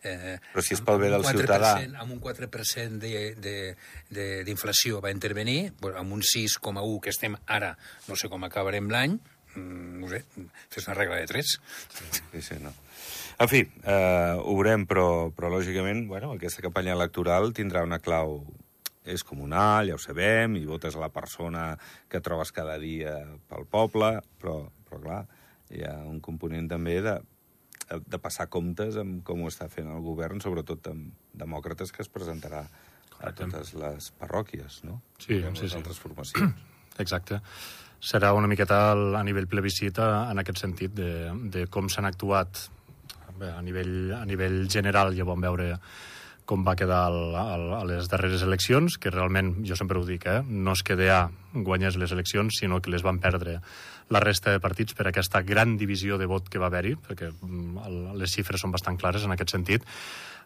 Eh, 0.03 0.37
Però 0.53 0.61
si 0.61 0.75
és 0.75 0.81
pel 0.85 0.99
bé 1.01 1.07
del 1.09 1.15
amb 1.23 1.25
un 1.25 1.31
4%, 1.31 1.39
ciutadà. 1.41 2.01
Amb 2.03 2.11
un 2.13 2.19
4% 2.21 2.99
de- 3.01 3.35
de- 3.35 3.75
de- 4.09 4.43
d'inflació 4.45 5.01
va 5.01 5.11
intervenir, 5.11 5.73
bueno, 5.81 5.97
amb 5.97 6.13
un 6.13 6.21
6,1 6.21 6.99
que 7.01 7.09
estem 7.09 7.35
ara, 7.47 7.77
no 8.07 8.15
sé 8.15 8.29
com 8.29 8.43
acabarem 8.43 8.89
l'any, 8.89 9.17
mm, 9.55 9.99
no 9.99 10.07
sé, 10.09 10.23
fes 10.69 10.87
una 10.87 10.93
regla 10.95 11.15
de 11.17 11.25
3. 11.25 11.59
Sí, 12.31 12.41
sí, 12.41 12.55
no. 12.61 12.73
En 13.39 13.47
fi, 13.49 13.59
eh, 13.83 14.35
ho 14.37 14.53
veurem, 14.55 14.85
però, 14.87 15.31
però 15.33 15.49
lògicament, 15.49 16.07
bueno, 16.07 16.31
aquesta 16.33 16.61
campanya 16.61 16.93
electoral 16.93 17.51
tindrà 17.53 17.83
una 17.83 17.99
clau 17.99 18.45
és 19.05 19.23
comunal, 19.23 19.87
ja 19.87 19.95
ho 19.95 19.97
sabem, 19.99 20.55
i 20.57 20.65
votes 20.65 20.95
a 20.95 20.99
la 20.99 21.09
persona 21.09 21.77
que 22.09 22.19
trobes 22.19 22.51
cada 22.51 22.77
dia 22.77 23.13
pel 23.47 23.65
poble, 23.65 24.21
però, 24.41 24.69
però 24.87 25.01
clar, 25.01 25.25
hi 25.69 25.83
ha 25.83 25.93
un 26.03 26.19
component 26.19 26.67
també 26.69 27.01
de, 27.01 27.21
de 27.87 28.19
passar 28.19 28.47
comptes 28.51 28.97
amb 28.99 29.21
com 29.27 29.41
ho 29.43 29.47
està 29.51 29.69
fent 29.71 29.87
el 29.93 30.01
govern, 30.03 30.41
sobretot 30.43 30.89
amb 30.91 31.11
demòcrates 31.39 31.93
que 31.95 32.03
es 32.03 32.09
presentarà 32.11 32.65
a 33.17 33.31
totes 33.33 33.73
les 33.73 34.11
parròquies, 34.19 34.83
no? 34.85 34.99
Sí, 35.17 35.39
amb 35.41 35.55
sí, 35.57 35.63
les 35.65 35.71
sí. 35.71 35.77
altres 35.79 35.99
formacions. 35.99 36.53
Exacte. 37.03 37.39
Serà 38.03 38.33
una 38.37 38.47
miqueta 38.49 38.91
al- 38.91 39.15
a 39.17 39.23
nivell 39.25 39.47
plebiscit 39.49 39.97
en 40.03 40.37
aquest 40.43 40.59
sentit 40.61 40.93
de, 40.93 41.11
de 41.53 41.65
com 41.73 41.87
s'han 41.89 42.05
actuat 42.05 42.67
bé, 43.37 43.49
a 43.53 43.61
nivell, 43.61 44.11
a 44.17 44.25
nivell 44.25 44.67
general 44.69 45.15
ja 45.17 45.25
vam 45.25 45.41
veure 45.41 45.75
com 46.47 46.63
va 46.63 46.77
quedar 46.79 47.01
el, 47.11 47.17
el, 47.35 47.65
a 47.75 47.81
les 47.89 48.07
darreres 48.07 48.41
eleccions, 48.45 48.95
que 48.97 49.11
realment, 49.11 49.57
jo 49.67 49.75
sempre 49.75 49.99
ho 49.99 50.05
dic, 50.07 50.23
eh, 50.31 50.39
no 50.47 50.73
és 50.77 50.83
que 50.87 50.95
DA 50.95 51.25
guanyés 51.53 51.97
les 51.99 52.13
eleccions, 52.15 52.55
sinó 52.61 52.79
que 52.81 52.93
les 52.93 53.03
van 53.03 53.19
perdre 53.19 53.57
la 54.09 54.21
resta 54.23 54.53
de 54.55 54.61
partits 54.63 54.95
per 54.95 55.09
aquesta 55.09 55.41
gran 55.43 55.75
divisió 55.77 56.15
de 56.17 56.25
vot 56.31 56.47
que 56.47 56.61
va 56.63 56.69
haver-hi, 56.71 56.95
perquè 57.03 57.33
mm, 57.35 57.83
el- 57.85 58.17
les 58.21 58.31
xifres 58.31 58.63
són 58.63 58.71
bastant 58.71 58.95
clares 58.97 59.27
en 59.27 59.35
aquest 59.35 59.51
sentit. 59.51 59.83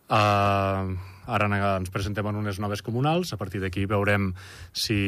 Uh, 0.09 0.97
ara 1.27 1.45
en- 1.45 1.53
ens 1.81 1.89
presentem 1.93 2.25
en 2.27 2.35
unes 2.35 2.59
noves 2.59 2.81
comunals, 2.81 3.33
a 3.33 3.37
partir 3.37 3.61
d'aquí 3.61 3.85
veurem 3.85 4.31
si 4.73 4.99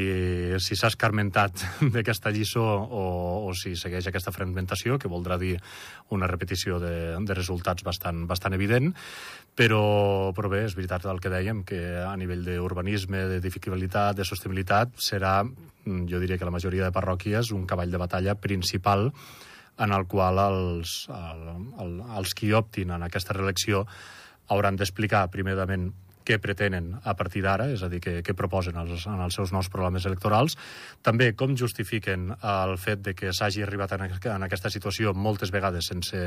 si 0.60 0.75
s'ha 0.75 0.91
escarmentat 0.91 1.63
d'aquesta 1.93 2.32
lliçó 2.32 2.63
o, 2.63 3.03
o 3.50 3.53
si 3.53 3.75
segueix 3.75 4.08
aquesta 4.08 4.32
fragmentació, 4.32 5.00
que 5.00 5.08
voldrà 5.12 5.38
dir 5.38 5.58
una 6.10 6.27
repetició 6.27 6.79
de, 6.79 7.17
de 7.20 7.34
resultats 7.34 7.84
bastant, 7.84 8.27
bastant 8.27 8.53
evident, 8.53 8.93
però, 9.55 10.34
però 10.36 10.50
bé, 10.50 10.63
és 10.65 10.75
veritat 10.75 11.05
el 11.05 11.20
que 11.22 11.29
dèiem, 11.34 11.63
que 11.63 11.79
a 12.03 12.15
nivell 12.17 12.43
d'urbanisme, 12.46 13.25
de 13.29 13.39
dificultat, 13.41 14.15
de 14.17 14.25
sostenibilitat, 14.25 14.93
serà, 14.98 15.41
jo 15.86 16.20
diria 16.20 16.38
que 16.38 16.46
la 16.46 16.53
majoria 16.53 16.86
de 16.88 16.96
parròquies, 16.96 17.51
un 17.51 17.65
cavall 17.70 17.91
de 17.91 18.01
batalla 18.01 18.36
principal 18.36 19.12
en 19.77 19.91
el 19.91 20.05
qual 20.05 20.38
els, 20.38 21.08
el, 21.10 21.48
el, 21.82 21.96
els 22.17 22.34
qui 22.38 22.51
optin 22.53 22.91
en 22.93 23.03
aquesta 23.03 23.34
reelecció 23.34 23.88
hauran 24.52 24.80
d'explicar 24.80 25.28
primerament 25.32 25.92
què 26.24 26.38
pretenen 26.40 26.94
a 27.04 27.14
partir 27.20 27.44
d'ara, 27.44 27.68
és 27.74 27.84
a 27.84 27.90
dir, 27.92 28.00
què, 28.04 28.16
què 28.26 28.36
proposen 28.38 28.78
els, 28.80 29.06
en 29.12 29.22
els 29.24 29.36
seus 29.36 29.52
nous 29.52 29.70
programes 29.72 30.06
electorals. 30.08 30.56
També 31.06 31.32
com 31.38 31.56
justifiquen 31.60 32.30
el 32.40 32.76
fet 32.82 33.04
de 33.06 33.14
que 33.18 33.34
s'hagi 33.36 33.64
arribat 33.66 33.96
en, 33.98 34.06
en 34.08 34.48
aquesta 34.48 34.72
situació 34.74 35.14
moltes 35.14 35.52
vegades 35.54 35.92
sense, 35.92 36.24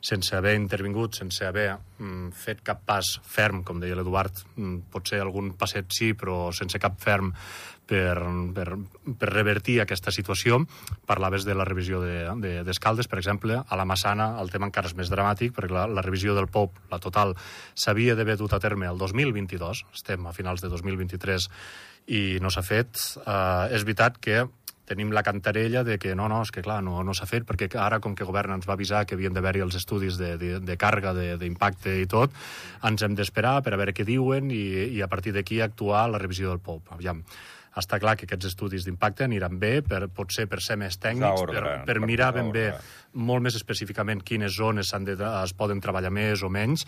sense 0.00 0.36
haver 0.38 0.56
intervingut, 0.58 1.18
sense 1.18 1.46
haver 1.46 1.72
mm, 1.74 2.30
fet 2.46 2.62
cap 2.66 2.84
pas 2.86 3.16
ferm, 3.26 3.64
com 3.66 3.82
deia 3.82 3.98
l'Eduard, 3.98 4.44
mm, 4.56 4.86
potser 4.94 5.20
algun 5.22 5.54
passet 5.58 5.90
sí, 5.90 6.12
però 6.14 6.52
sense 6.54 6.80
cap 6.82 7.00
ferm 7.02 7.34
per, 7.86 8.18
per, 8.54 8.66
per 9.18 9.30
revertir 9.32 9.78
aquesta 9.82 10.12
situació. 10.14 10.60
Parlaves 11.06 11.46
de 11.46 11.54
la 11.54 11.64
revisió 11.68 12.02
d'Escaldes, 12.02 12.42
de, 12.42 12.64
d'Escaldes, 12.66 13.08
per 13.08 13.20
exemple. 13.22 13.62
A 13.62 13.78
la 13.78 13.86
Massana 13.88 14.32
el 14.42 14.50
tema 14.50 14.68
encara 14.68 14.90
és 14.90 14.96
més 14.98 15.10
dramàtic, 15.12 15.54
perquè 15.56 15.74
la, 15.74 15.86
la 15.86 16.04
revisió 16.04 16.34
del 16.36 16.50
POP, 16.52 16.82
la 16.92 17.00
total, 17.02 17.36
s'havia 17.74 18.18
d'haver 18.18 18.36
dut 18.40 18.52
a 18.56 18.60
terme 18.62 18.90
el 18.90 18.98
2022, 18.98 19.86
estem 19.94 20.26
a 20.26 20.34
finals 20.36 20.62
de 20.64 20.70
2023, 20.72 21.50
i 22.14 22.22
no 22.42 22.52
s'ha 22.52 22.62
fet. 22.66 23.00
Uh, 23.24 23.66
és 23.74 23.86
veritat 23.86 24.20
que 24.22 24.44
tenim 24.86 25.10
la 25.10 25.24
cantarella 25.26 25.82
de 25.82 25.96
que 25.98 26.14
no, 26.14 26.28
no, 26.30 26.44
és 26.46 26.52
que 26.54 26.62
clar, 26.62 26.78
no, 26.86 27.00
no 27.02 27.14
s'ha 27.14 27.26
fet, 27.26 27.42
perquè 27.42 27.66
ara, 27.82 27.98
com 27.98 28.14
que 28.14 28.26
govern 28.28 28.54
ens 28.54 28.68
va 28.68 28.76
avisar 28.76 29.02
que 29.04 29.16
havien 29.18 29.34
d'haver-hi 29.34 29.64
els 29.64 29.74
estudis 29.74 30.14
de, 30.20 30.36
de, 30.38 30.52
de 30.62 30.76
càrrega, 30.78 31.10
de- 31.16 31.34
d'impacte 31.40 31.96
i 31.98 32.06
tot, 32.06 32.30
ens 32.86 33.02
hem 33.02 33.16
d'esperar 33.18 33.58
per 33.66 33.74
a 33.74 33.80
veure 33.80 33.94
què 33.96 34.06
diuen 34.06 34.52
i, 34.54 34.62
i 34.94 35.02
a 35.02 35.10
partir 35.10 35.34
d'aquí 35.34 35.58
actuar 35.60 36.06
la 36.12 36.22
revisió 36.22 36.52
del 36.54 36.62
POP. 36.62 36.94
Aviam, 36.94 37.24
està 37.76 38.00
clar 38.02 38.16
que 38.16 38.28
aquests 38.28 38.52
estudis 38.52 38.86
d'impacte 38.86 39.26
aniran 39.26 39.58
bé, 39.60 39.80
per, 39.86 40.06
potser 40.08 40.46
per 40.48 40.62
ser 40.64 40.78
més 40.80 40.98
tècnics, 41.02 41.42
ordre, 41.42 41.60
per, 41.60 41.74
per 41.84 41.96
per 41.96 42.06
mirar 42.06 42.32
ben 42.36 42.52
bé 42.52 42.70
molt 43.16 43.42
més 43.46 43.56
específicament 43.56 44.20
quines 44.20 44.52
zones 44.52 44.92
de, 45.06 45.16
es 45.16 45.52
poden 45.56 45.80
treballar 45.80 46.10
més 46.12 46.42
o 46.44 46.50
menys, 46.52 46.84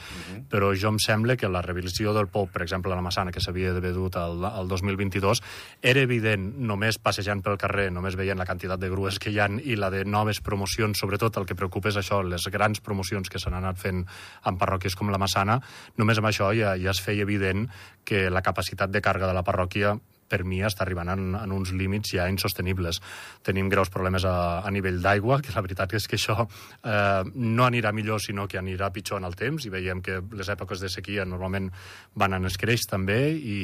però 0.51 0.74
jo 0.77 0.92
em 0.92 0.98
sembla 1.01 1.38
que 1.40 1.48
la 1.48 1.62
revisió 1.64 2.12
del 2.12 2.29
POP, 2.29 2.53
per 2.53 2.62
exemple, 2.62 2.92
a 2.92 2.98
la 2.98 3.05
Massana, 3.05 3.33
que 3.33 3.40
s'havia 3.40 3.72
d'haver 3.72 3.94
dut 3.96 4.18
al, 4.20 4.44
al 4.44 4.68
2022, 4.68 5.40
era 5.81 6.05
evident 6.05 6.51
només 6.68 7.01
passejant 7.01 7.40
pel 7.44 7.57
carrer, 7.61 7.88
només 7.94 8.18
veient 8.18 8.38
la 8.38 8.46
quantitat 8.48 8.81
de 8.81 8.92
grues 8.92 9.18
que 9.18 9.33
hi 9.33 9.40
han 9.40 9.57
i 9.64 9.79
la 9.81 9.88
de 9.94 10.05
noves 10.05 10.42
promocions, 10.44 11.01
sobretot 11.01 11.40
el 11.40 11.48
que 11.48 11.57
preocupa 11.57 11.88
és 11.88 11.96
això, 11.96 12.20
les 12.22 12.44
grans 12.53 12.85
promocions 12.85 13.33
que 13.33 13.40
s'han 13.40 13.57
anat 13.57 13.81
fent 13.81 14.05
en 14.05 14.61
parròquies 14.61 14.98
com 14.98 15.09
la 15.09 15.20
Massana, 15.22 15.59
només 15.96 16.20
amb 16.20 16.29
això 16.29 16.53
ja, 16.53 16.77
ja 16.77 16.92
es 16.92 17.01
feia 17.01 17.24
evident 17.24 17.70
que 18.05 18.29
la 18.29 18.44
capacitat 18.44 18.92
de 18.92 19.01
càrrega 19.05 19.33
de 19.33 19.37
la 19.37 19.46
parròquia 19.46 19.96
per 20.29 20.45
mi 20.45 20.61
està 20.67 20.85
arribant 20.85 21.11
en, 21.14 21.25
en 21.38 21.55
uns 21.55 21.73
límits 21.73 22.14
ja 22.17 22.29
insostenibles. 22.31 23.01
Tenim 23.47 23.71
greus 23.73 23.93
problemes 23.95 24.27
a, 24.29 24.61
a 24.61 24.73
nivell 24.75 25.01
d'aigua, 25.05 25.41
que 25.45 25.55
la 25.55 25.64
veritat 25.64 25.97
és 25.99 26.09
que 26.09 26.19
això 26.21 26.45
eh, 26.45 27.23
no 27.35 27.67
anirà 27.67 27.93
millor, 27.97 28.23
sinó 28.25 28.49
que 28.49 28.61
anirà 28.61 28.93
pitjor 28.95 29.23
en 29.23 29.29
el 29.29 29.37
temps, 29.38 29.67
i 29.67 29.73
veiem 29.73 30.03
que 30.05 30.21
les 30.37 30.53
èpoques 30.53 30.85
de 30.85 30.93
sequia 30.93 31.27
normalment 31.29 31.71
van 32.19 32.37
en 32.38 32.49
escreix 32.51 32.87
també, 32.91 33.21
i, 33.33 33.59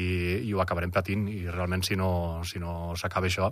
i 0.45 0.53
ho 0.53 0.63
acabarem 0.63 0.93
patint, 0.93 1.27
i 1.31 1.45
realment 1.49 1.85
si 1.85 1.97
no 1.99 2.43
si 2.45 2.61
no 2.61 2.95
s'acaba 2.99 3.29
això... 3.31 3.51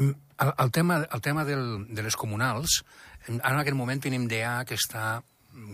El, 0.00 0.52
el 0.56 0.70
tema, 0.72 1.02
el 1.12 1.20
tema 1.20 1.44
del, 1.44 1.84
de 1.92 2.02
les 2.02 2.16
comunals, 2.16 2.80
en, 3.28 3.36
en 3.36 3.58
aquest 3.60 3.76
moment 3.76 4.00
tenim 4.00 4.24
DA 4.30 4.62
que 4.64 4.78
està 4.78 5.20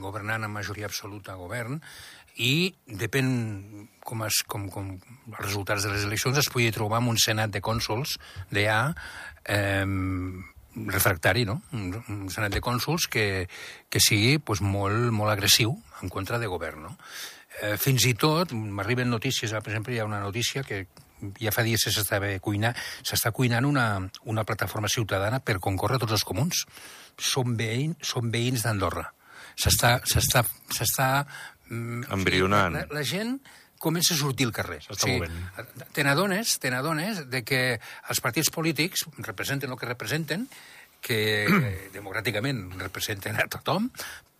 governant 0.00 0.46
amb 0.46 0.56
majoria 0.56 0.88
absoluta 0.88 1.34
a 1.34 1.38
govern 1.38 1.76
i 2.36 2.74
depèn 2.86 3.30
com, 4.04 4.22
es, 4.26 4.42
com, 4.46 4.68
com 4.72 4.92
els 4.96 5.40
resultats 5.40 5.86
de 5.86 5.94
les 5.94 6.04
eleccions 6.06 6.36
es 6.38 6.50
pugui 6.52 6.68
trobar 6.74 7.00
amb 7.00 7.14
un 7.14 7.18
senat 7.20 7.50
de 7.54 7.62
cònsols 7.64 8.18
DA 8.52 8.80
eh, 9.48 9.86
refractari, 10.76 11.46
no? 11.48 11.62
Un, 11.72 12.28
senat 12.32 12.52
de 12.52 12.60
cònsols 12.60 13.08
que, 13.08 13.46
que 13.88 14.02
sigui 14.02 14.36
pues, 14.38 14.60
molt, 14.60 15.10
molt 15.16 15.32
agressiu 15.32 15.72
en 16.02 16.12
contra 16.12 16.38
de 16.38 16.50
govern, 16.52 16.84
no? 16.90 16.94
Eh, 17.62 17.76
fins 17.80 18.04
i 18.04 18.12
tot, 18.12 18.52
m'arriben 18.52 19.08
notícies, 19.08 19.54
per 19.56 19.72
exemple, 19.72 19.94
hi 19.94 20.00
ha 20.02 20.08
una 20.08 20.20
notícia 20.20 20.62
que 20.66 20.84
ja 21.40 21.52
fa 21.54 21.64
dies 21.64 21.86
s'estava 21.88 22.28
cuinant, 22.44 22.76
s'està 23.00 23.32
cuinant 23.32 23.64
una, 23.64 23.86
una 24.28 24.44
plataforma 24.44 24.90
ciutadana 24.92 25.40
per 25.40 25.58
concórrer 25.64 25.98
tots 26.02 26.18
els 26.18 26.26
comuns. 26.28 26.66
Són, 27.16 27.56
veïn, 27.56 27.96
són 28.04 28.28
veïns 28.32 28.66
d'Andorra. 28.66 29.08
S'està... 29.56 29.96
s'està 31.66 31.74
mm, 31.74 32.10
Embrionant. 32.12 32.74
La, 32.74 32.86
la 32.90 33.04
gent 33.06 33.36
comença 33.78 34.14
a 34.14 34.18
sortir 34.18 34.46
al 34.46 34.54
carrer. 34.56 34.80
S'està 34.84 35.08
movent. 35.10 35.36
te 35.92 36.04
n'adones, 36.04 36.58
te 36.62 36.70
n'adones 36.72 37.26
de 37.30 37.42
que 37.44 37.62
els 38.08 38.22
partits 38.24 38.50
polítics 38.50 39.06
representen 39.18 39.70
el 39.70 39.78
que 39.78 39.86
representen, 39.86 40.46
que 41.00 41.18
democràticament 41.96 42.78
representen 42.80 43.36
a 43.40 43.48
tothom, 43.52 43.90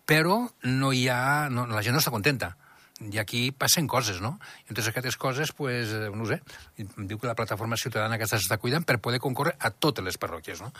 però 0.07 0.45
no 0.71 0.93
hi 0.95 1.09
ha, 1.11 1.49
no, 1.51 1.67
la 1.67 1.83
gent 1.83 1.97
no 1.97 2.03
està 2.03 2.15
contenta. 2.15 2.55
I 2.97 3.19
aquí 3.21 3.53
passen 3.53 3.85
coses, 3.87 4.23
no? 4.25 4.39
I 4.65 4.73
entre 4.73 4.85
aquestes 4.89 5.19
coses, 5.21 5.53
pues, 5.53 5.91
eh, 5.93 6.09
no 6.17 6.25
sé, 6.25 6.39
em 6.81 7.05
diu 7.05 7.19
que 7.21 7.29
la 7.29 7.35
plataforma 7.37 7.77
ciutadana 7.77 8.17
aquesta 8.17 8.39
s'està 8.41 8.57
cuidant 8.57 8.87
per 8.89 8.97
poder 9.05 9.21
concórrer 9.21 9.53
a 9.61 9.69
totes 9.69 10.05
les 10.05 10.17
parròquies, 10.17 10.63
no? 10.65 10.73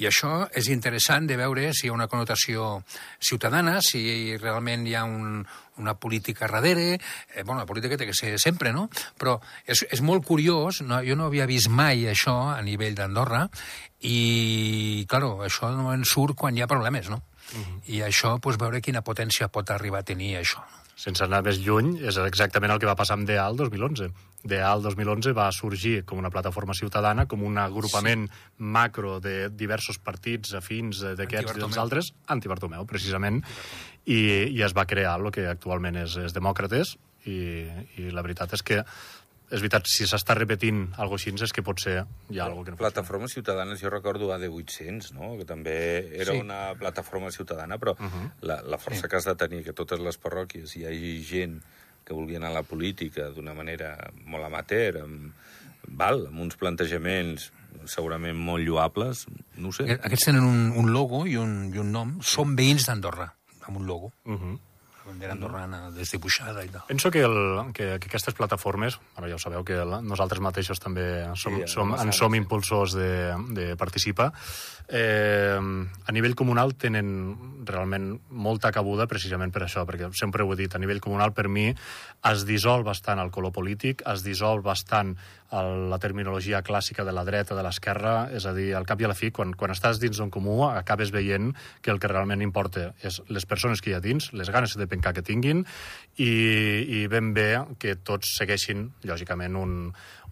I 0.00 0.08
això 0.08 0.48
és 0.56 0.70
interessant 0.72 1.28
de 1.28 1.36
veure 1.36 1.74
si 1.76 1.86
hi 1.86 1.90
ha 1.90 1.96
una 1.98 2.08
connotació 2.08 2.70
ciutadana, 3.20 3.82
si 3.84 4.38
realment 4.40 4.86
hi 4.88 4.96
ha 4.96 5.04
un, 5.04 5.44
una 5.76 5.94
política 6.00 6.48
darrere, 6.48 6.96
eh, 7.34 7.42
bueno, 7.42 7.60
la 7.60 7.68
política 7.68 8.00
té 8.00 8.08
que 8.08 8.16
ser 8.16 8.38
sempre, 8.40 8.72
no? 8.72 8.88
Però 9.20 9.36
és, 9.66 9.84
és 9.92 10.00
molt 10.00 10.24
curiós, 10.24 10.80
no? 10.80 11.02
jo 11.04 11.20
no 11.20 11.28
havia 11.28 11.44
vist 11.44 11.68
mai 11.68 12.08
això 12.08 12.38
a 12.54 12.62
nivell 12.64 12.96
d'Andorra, 12.96 13.44
i, 14.00 15.04
claro, 15.10 15.42
això 15.44 15.68
no 15.76 15.92
en 15.92 16.08
surt 16.08 16.32
quan 16.32 16.56
hi 16.56 16.64
ha 16.64 16.70
problemes, 16.70 17.12
no? 17.12 17.20
Uh 17.52 17.60
-huh. 17.60 17.80
I 17.92 18.02
això, 18.08 18.38
pues, 18.40 18.56
veure 18.56 18.80
quina 18.80 19.04
potència 19.04 19.48
pot 19.48 19.70
arribar 19.70 20.00
a 20.00 20.08
tenir 20.08 20.36
això. 20.36 20.64
No? 20.64 20.87
Sense 20.98 21.22
anar 21.22 21.44
més 21.46 21.60
lluny, 21.62 21.92
és 22.02 22.18
exactament 22.24 22.72
el 22.74 22.80
que 22.82 22.88
va 22.88 22.96
passar 22.98 23.14
amb 23.18 23.28
DA 23.28 23.44
el 23.46 23.58
2011. 23.60 24.08
DA 24.50 24.70
el 24.72 24.82
2011 24.82 25.34
va 25.36 25.46
sorgir 25.54 26.00
com 26.06 26.18
una 26.18 26.32
plataforma 26.34 26.74
ciutadana, 26.74 27.26
com 27.30 27.44
un 27.46 27.58
agrupament 27.62 28.26
sí. 28.26 28.40
macro 28.58 29.18
de 29.22 29.48
diversos 29.54 30.00
partits 30.02 30.56
afins 30.58 31.04
eh, 31.04 31.14
d'aquests 31.18 31.54
i 31.54 31.62
dels 31.62 31.78
altres, 31.78 32.12
anti-Bartomeu, 32.34 32.86
precisament, 32.90 33.44
i, 34.06 34.20
i 34.50 34.64
es 34.66 34.74
va 34.74 34.88
crear 34.90 35.18
el 35.20 35.30
que 35.34 35.46
actualment 35.50 36.02
és, 36.02 36.18
és 36.24 36.34
Demòcrates, 36.34 36.96
i, 37.28 37.38
i 37.98 38.10
la 38.14 38.22
veritat 38.24 38.54
és 38.56 38.64
que 38.64 38.82
és 39.50 39.60
veritat, 39.60 39.86
si 39.86 40.04
s'està 40.06 40.34
repetint 40.36 40.92
algo 40.98 41.14
així, 41.16 41.30
és 41.34 41.52
que 41.52 41.62
pot 41.62 41.80
ser 41.80 42.04
hi 42.30 42.38
ha 42.38 42.44
alguna 42.44 42.64
que 42.64 42.70
no 42.72 42.76
funciona. 42.76 42.90
Plataformes 42.90 43.32
ciutadanes, 43.32 43.80
jo 43.80 43.90
recordo 43.90 44.28
AD800, 44.34 45.12
no? 45.12 45.36
que 45.38 45.44
també 45.44 45.76
era 46.20 46.32
Sí. 46.32 46.38
una 46.40 46.74
plataforma 46.78 47.30
ciutadana, 47.30 47.78
però 47.78 47.96
la, 48.42 48.60
la 48.62 48.78
força 48.78 49.08
que 49.08 49.16
has 49.16 49.24
de 49.24 49.34
tenir 49.36 49.64
que 49.64 49.72
totes 49.72 50.00
les 50.00 50.18
parròquies 50.20 50.76
hi 50.76 50.84
hagi 50.86 51.22
gent 51.24 51.62
que 52.04 52.14
vulgui 52.14 52.36
anar 52.36 52.48
a 52.50 52.54
la 52.60 52.62
política 52.62 53.28
d'una 53.30 53.52
manera 53.54 53.96
molt 54.24 54.44
amateur, 54.44 55.02
amb, 55.02 55.32
val, 55.88 56.26
amb 56.28 56.40
uns 56.40 56.56
plantejaments 56.56 57.50
segurament 57.86 58.36
molt 58.36 58.64
lloables, 58.66 59.26
no 59.56 59.68
ho 59.68 59.72
sé. 59.72 59.84
Aquest- 59.84 60.04
Aquests 60.04 60.24
tenen 60.26 60.42
un, 60.44 60.72
un 60.76 60.92
logo 60.92 61.26
i 61.26 61.36
un, 61.36 61.70
i 61.74 61.78
un 61.78 61.92
nom. 61.92 62.18
Són 62.20 62.54
veïns 62.56 62.86
d'Andorra, 62.88 63.32
amb 63.68 63.76
un 63.78 63.86
logo. 63.86 64.12
Uh 64.24 64.34
-huh. 64.36 64.58
Bandera 65.08 65.34
andorrana 65.34 65.80
desdibuixada 65.94 66.64
i 66.66 66.72
tal. 66.72 66.84
Penso 66.90 67.10
que, 67.10 67.24
el, 67.24 67.38
que, 67.72 67.90
que 67.98 68.10
aquestes 68.10 68.36
plataformes, 68.38 68.98
ara 69.16 69.30
ja 69.30 69.38
ho 69.38 69.42
sabeu, 69.42 69.64
que 69.66 69.80
la, 69.88 70.02
nosaltres 70.04 70.42
mateixos 70.44 70.82
també 70.82 71.06
som, 71.34 71.56
Sí, 71.58 71.70
som, 71.72 71.94
en 71.96 72.12
som 72.12 72.34
impulsors 72.36 72.94
de, 72.98 73.12
de 73.56 73.70
participar, 73.80 74.30
eh, 74.88 75.58
a 75.58 76.12
nivell 76.12 76.36
comunal 76.38 76.74
tenen 76.80 77.08
realment 77.68 78.10
molta 78.30 78.72
cabuda 78.72 79.08
precisament 79.08 79.52
per 79.54 79.64
això, 79.66 79.84
perquè 79.88 80.12
sempre 80.16 80.44
ho 80.44 80.52
he 80.52 80.60
dit, 80.60 80.74
a 80.74 80.80
nivell 80.82 81.02
comunal 81.04 81.34
per 81.36 81.48
mi 81.48 81.68
es 81.68 82.44
dissol 82.48 82.84
bastant 82.86 83.20
el 83.22 83.32
color 83.34 83.52
polític, 83.56 84.04
es 84.08 84.24
dissol 84.26 84.62
bastant 84.64 85.16
el, 85.56 85.88
la 85.90 85.98
terminologia 86.02 86.60
clàssica 86.62 87.04
de 87.06 87.14
la 87.14 87.24
dreta, 87.24 87.56
de 87.56 87.64
l'esquerra, 87.64 88.28
és 88.34 88.44
a 88.46 88.52
dir, 88.56 88.70
al 88.76 88.86
cap 88.88 89.00
i 89.00 89.06
a 89.06 89.12
la 89.12 89.16
fi, 89.16 89.30
quan, 89.34 89.54
quan 89.58 89.72
estàs 89.72 90.00
dins 90.02 90.20
d'un 90.20 90.32
comú, 90.34 90.60
acabes 90.68 91.12
veient 91.14 91.54
que 91.82 91.92
el 91.94 92.00
que 92.02 92.10
realment 92.10 92.44
importa 92.44 92.92
és 93.04 93.20
les 93.32 93.48
persones 93.48 93.80
que 93.80 93.92
hi 93.92 93.96
ha 93.96 94.02
dins, 94.04 94.30
les 94.36 94.52
ganes 94.52 94.76
de 94.76 94.88
pencar 94.90 95.14
que 95.16 95.24
tinguin, 95.24 95.64
i, 96.18 96.30
i 97.00 97.06
ben 97.10 97.32
bé 97.36 97.50
que 97.80 97.96
tots 97.96 98.36
segueixin, 98.38 98.88
lògicament, 99.08 99.56
un, 99.56 99.76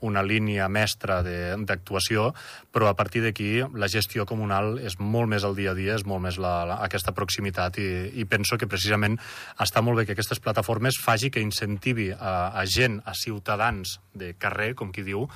una 0.04 0.22
línia 0.22 0.68
mestra 0.68 1.20
d'actuació, 1.22 2.32
però 2.72 2.90
a 2.90 2.96
partir 2.98 3.22
d'aquí 3.24 3.62
la 3.74 3.88
gestió 3.88 4.26
comunal 4.28 4.76
és 4.78 4.98
molt 5.00 5.30
més 5.30 5.46
el 5.46 5.56
dia 5.56 5.72
a 5.72 5.78
dia, 5.78 5.96
és 5.96 6.06
molt 6.06 6.24
més 6.24 6.40
la, 6.42 6.64
la, 6.68 6.80
aquesta 6.86 7.14
proximitat 7.16 7.78
i, 7.80 7.88
i 8.20 8.26
penso 8.28 8.58
que 8.58 8.68
precisament 8.68 9.18
està 9.62 9.82
molt 9.84 10.00
bé 10.00 10.06
que 10.06 10.16
aquestes 10.16 10.42
plataformes 10.42 11.00
faci 11.02 11.30
que 11.30 11.44
incentivi 11.44 12.10
a, 12.12 12.52
a 12.52 12.66
gent, 12.66 13.00
a 13.04 13.14
ciutadans 13.16 13.98
de 14.16 14.34
carrer, 14.38 14.74
com 14.76 14.92
qui 14.92 15.04
diu, 15.06 15.26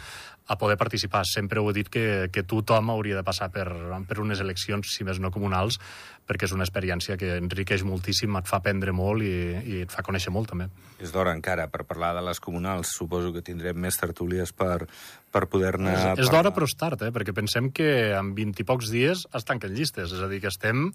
a 0.50 0.58
poder 0.58 0.76
participar. 0.76 1.22
Sempre 1.30 1.60
ho 1.62 1.68
he 1.70 1.74
dit 1.76 1.88
que, 1.88 2.26
que 2.34 2.42
tothom 2.42 2.90
hauria 2.90 3.14
de 3.14 3.22
passar 3.22 3.52
per, 3.54 3.68
per 4.08 4.16
unes 4.18 4.42
eleccions, 4.42 4.96
si 4.96 5.06
més 5.06 5.20
no 5.22 5.30
comunals, 5.30 5.78
perquè 6.26 6.48
és 6.48 6.54
una 6.56 6.66
experiència 6.66 7.14
que 7.20 7.36
enriqueix 7.38 7.84
moltíssim, 7.86 8.34
et 8.34 8.50
fa 8.50 8.58
aprendre 8.58 8.90
molt 8.90 9.22
i, 9.22 9.30
i 9.62 9.78
et 9.84 9.94
fa 9.94 10.02
conèixer 10.02 10.34
molt, 10.34 10.50
també. 10.50 10.66
És 10.98 11.14
d'hora 11.14 11.36
encara 11.38 11.68
per 11.70 11.86
parlar 11.86 12.16
de 12.18 12.24
les 12.26 12.42
comunals. 12.42 12.90
Suposo 12.98 13.30
que 13.32 13.44
tindrem 13.46 13.78
més 13.78 13.98
tertúlies 14.02 14.50
per, 14.50 14.88
per 15.30 15.46
poder-ne 15.50 15.92
És, 15.94 16.24
és 16.24 16.30
d'hora, 16.32 16.50
però 16.54 16.66
és 16.66 16.74
tard, 16.78 17.02
eh? 17.06 17.10
perquè 17.14 17.34
pensem 17.36 17.70
que 17.74 17.88
en 18.18 18.32
20 18.36 18.64
i 18.64 18.66
pocs 18.66 18.90
dies 18.92 19.24
es 19.36 19.46
tanquen 19.46 19.74
llistes, 19.76 20.12
és 20.16 20.22
a 20.22 20.28
dir, 20.30 20.40
que 20.42 20.50
estem 20.50 20.90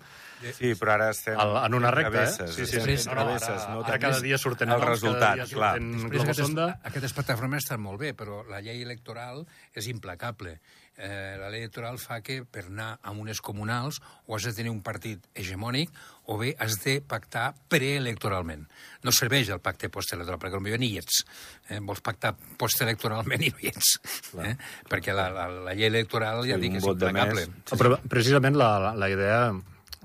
Sí, 0.54 0.74
però 0.78 0.96
ara 0.98 1.10
estem... 1.14 1.38
al, 1.40 1.56
en 1.64 1.78
una 1.78 1.92
recta, 1.96 2.26
eh? 2.26 2.48
Sí, 2.52 2.66
sí, 2.66 2.80
sí. 2.82 2.82
en 2.82 3.06
travesses, 3.08 3.64
ara, 3.64 3.74
no? 3.74 3.84
ara 3.88 4.00
cada 4.04 4.20
dia 4.22 4.38
surten 4.42 4.70
el 4.70 4.78
noms, 4.78 4.90
resultat, 4.92 5.40
cada 5.40 5.48
dia 5.48 5.48
clar. 5.50 5.72
surten 5.78 5.92
Després 5.96 6.26
aquestes, 6.26 6.52
globosonda. 6.52 6.68
aquestes 6.92 7.16
plataformes 7.18 7.64
estan 7.64 7.82
molt 7.82 8.02
bé, 8.04 8.12
però 8.18 8.44
la 8.50 8.62
llei 8.66 8.84
electoral 8.84 9.46
és 9.74 9.88
implacable. 9.92 10.60
Eh, 10.96 11.36
la 11.36 11.50
llei 11.52 11.66
electoral 11.66 11.98
fa 12.00 12.22
que 12.24 12.38
per 12.48 12.70
anar 12.70 12.94
a 13.04 13.12
unes 13.12 13.42
comunals 13.44 14.00
o 14.28 14.38
has 14.38 14.46
de 14.48 14.54
tenir 14.56 14.72
un 14.72 14.80
partit 14.80 15.26
hegemònic 15.36 15.92
o 16.32 16.38
bé 16.40 16.54
has 16.56 16.78
de 16.86 17.02
pactar 17.04 17.50
preelectoralment. 17.68 18.64
No 19.04 19.12
serveix 19.12 19.52
el 19.52 19.60
pacte 19.60 19.92
postelectoral, 19.92 20.40
perquè 20.40 20.56
potser 20.56 20.80
ni 20.80 20.94
hi 20.94 21.02
ets. 21.04 21.22
Eh? 21.68 21.82
Vols 21.84 22.02
pactar 22.06 22.32
postelectoralment 22.62 23.44
i 23.44 23.52
no 23.52 23.60
hi 23.62 23.74
ets. 23.74 23.96
Eh? 24.40 24.56
Perquè 24.90 25.14
la, 25.14 25.28
la, 25.36 25.50
la 25.68 25.76
llei 25.76 25.92
electoral 25.92 26.46
ja 26.48 26.56
Sí, 26.56 26.64
dic 26.64 26.78
que 26.78 26.84
és 26.84 26.92
implacable. 26.96 27.48
Sí, 27.52 27.80
Però 27.84 28.00
precisament 28.10 28.56
la, 28.56 28.76
la, 28.88 28.96
la 28.96 29.12
idea 29.12 29.40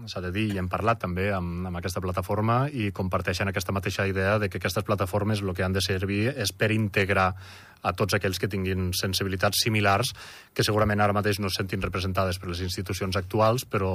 s'ha 0.09 0.22
de 0.24 0.31
dir, 0.33 0.46
i 0.55 0.59
hem 0.61 0.68
parlat 0.72 1.00
també 1.03 1.29
amb, 1.35 1.66
amb 1.68 1.81
aquesta 1.81 2.00
plataforma 2.00 2.62
i 2.72 2.90
comparteixen 2.96 3.50
aquesta 3.50 3.74
mateixa 3.76 4.07
idea 4.09 4.38
de 4.40 4.48
que 4.48 4.61
aquestes 4.61 4.87
plataformes 4.87 5.42
el 5.44 5.53
que 5.55 5.64
han 5.66 5.76
de 5.76 5.83
servir 5.85 6.31
és 6.31 6.53
per 6.57 6.70
integrar 6.72 7.35
a 7.82 7.94
tots 7.96 8.16
aquells 8.16 8.40
que 8.40 8.50
tinguin 8.50 8.90
sensibilitats 8.96 9.64
similars 9.64 10.12
que 10.54 10.66
segurament 10.66 11.00
ara 11.00 11.16
mateix 11.16 11.40
no 11.40 11.50
es 11.50 11.58
sentin 11.58 11.82
representades 11.82 12.38
per 12.38 12.50
les 12.50 12.62
institucions 12.66 13.16
actuals, 13.16 13.64
però 13.64 13.92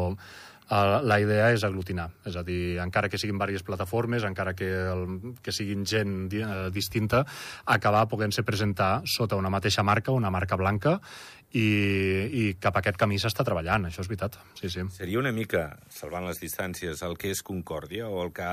eh, 0.70 1.00
la 1.04 1.20
idea 1.22 1.52
és 1.54 1.64
aglutinar. 1.64 2.10
És 2.26 2.36
a 2.36 2.44
dir, 2.44 2.78
encara 2.84 3.10
que 3.10 3.20
siguin 3.22 3.38
diverses 3.38 3.66
plataformes, 3.68 4.26
encara 4.26 4.56
que, 4.58 4.70
el, 4.70 5.36
que 5.44 5.54
siguin 5.56 5.86
gent 5.86 6.28
di, 6.32 6.42
eh, 6.42 6.70
distinta, 6.74 7.26
acabar 7.66 8.08
podent-se 8.12 8.44
presentar 8.44 9.02
sota 9.06 9.40
una 9.40 9.54
mateixa 9.54 9.84
marca, 9.84 10.12
una 10.12 10.32
marca 10.34 10.58
blanca, 10.60 11.00
i, 11.56 11.66
i 12.36 12.46
cap 12.60 12.76
a 12.76 12.82
aquest 12.82 12.98
camí 13.00 13.18
s'està 13.22 13.46
treballant, 13.48 13.88
això 13.88 14.04
és 14.04 14.12
veritat. 14.12 14.36
Sí, 14.60 14.70
sí. 14.72 14.84
Seria 14.92 15.22
una 15.22 15.32
mica, 15.36 15.70
salvant 15.94 16.28
les 16.28 16.42
distàncies, 16.42 17.04
el 17.06 17.16
que 17.22 17.32
és 17.32 17.44
Concòrdia 17.46 18.10
o 18.12 18.24
el 18.26 18.34
que 18.36 18.50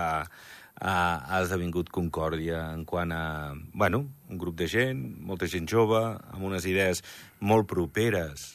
ha, 0.81 0.95
ha, 0.95 1.19
ha 1.29 1.43
esdevingut 1.43 1.93
Concòrdia 1.93 2.65
en 2.73 2.87
quant 2.89 3.13
a, 3.13 3.53
bueno, 3.75 4.07
un 4.31 4.41
grup 4.41 4.57
de 4.59 4.69
gent, 4.71 5.05
molta 5.21 5.49
gent 5.51 5.69
jove, 5.69 6.01
amb 6.33 6.49
unes 6.49 6.67
idees 6.69 7.03
molt 7.41 7.69
properes, 7.71 8.49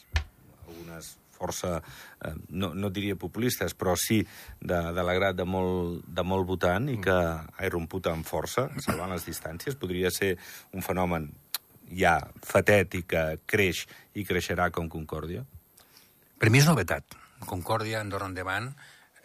algunes 0.66 1.16
força, 1.38 1.78
eh, 2.26 2.34
no, 2.50 2.72
no 2.74 2.90
diria 2.90 3.18
populistes, 3.20 3.76
però 3.78 3.96
sí 4.00 4.24
de, 4.60 4.80
de 4.96 5.04
l'agrat 5.06 5.38
de, 5.38 5.46
molt, 5.46 6.02
de 6.08 6.26
molt 6.26 6.48
votant 6.50 6.90
i 6.90 6.98
que 7.02 7.14
ha 7.14 7.68
irromput 7.68 8.10
amb 8.12 8.26
força, 8.28 8.68
salvant 8.84 9.14
les 9.14 9.28
distàncies. 9.28 9.78
Podria 9.78 10.12
ser 10.14 10.34
un 10.74 10.86
fenomen 10.86 11.30
ja 11.94 12.18
fatet 12.44 12.98
i 13.00 13.04
que 13.08 13.24
creix 13.46 13.86
i 14.18 14.26
creixerà 14.28 14.72
com 14.74 14.90
Concòrdia. 14.92 15.46
Per 16.38 16.52
mi 16.54 16.60
és 16.62 16.68
novetat. 16.70 17.16
Concòrdia, 17.48 18.02
Andorra 18.02 18.28
endavant, 18.30 18.72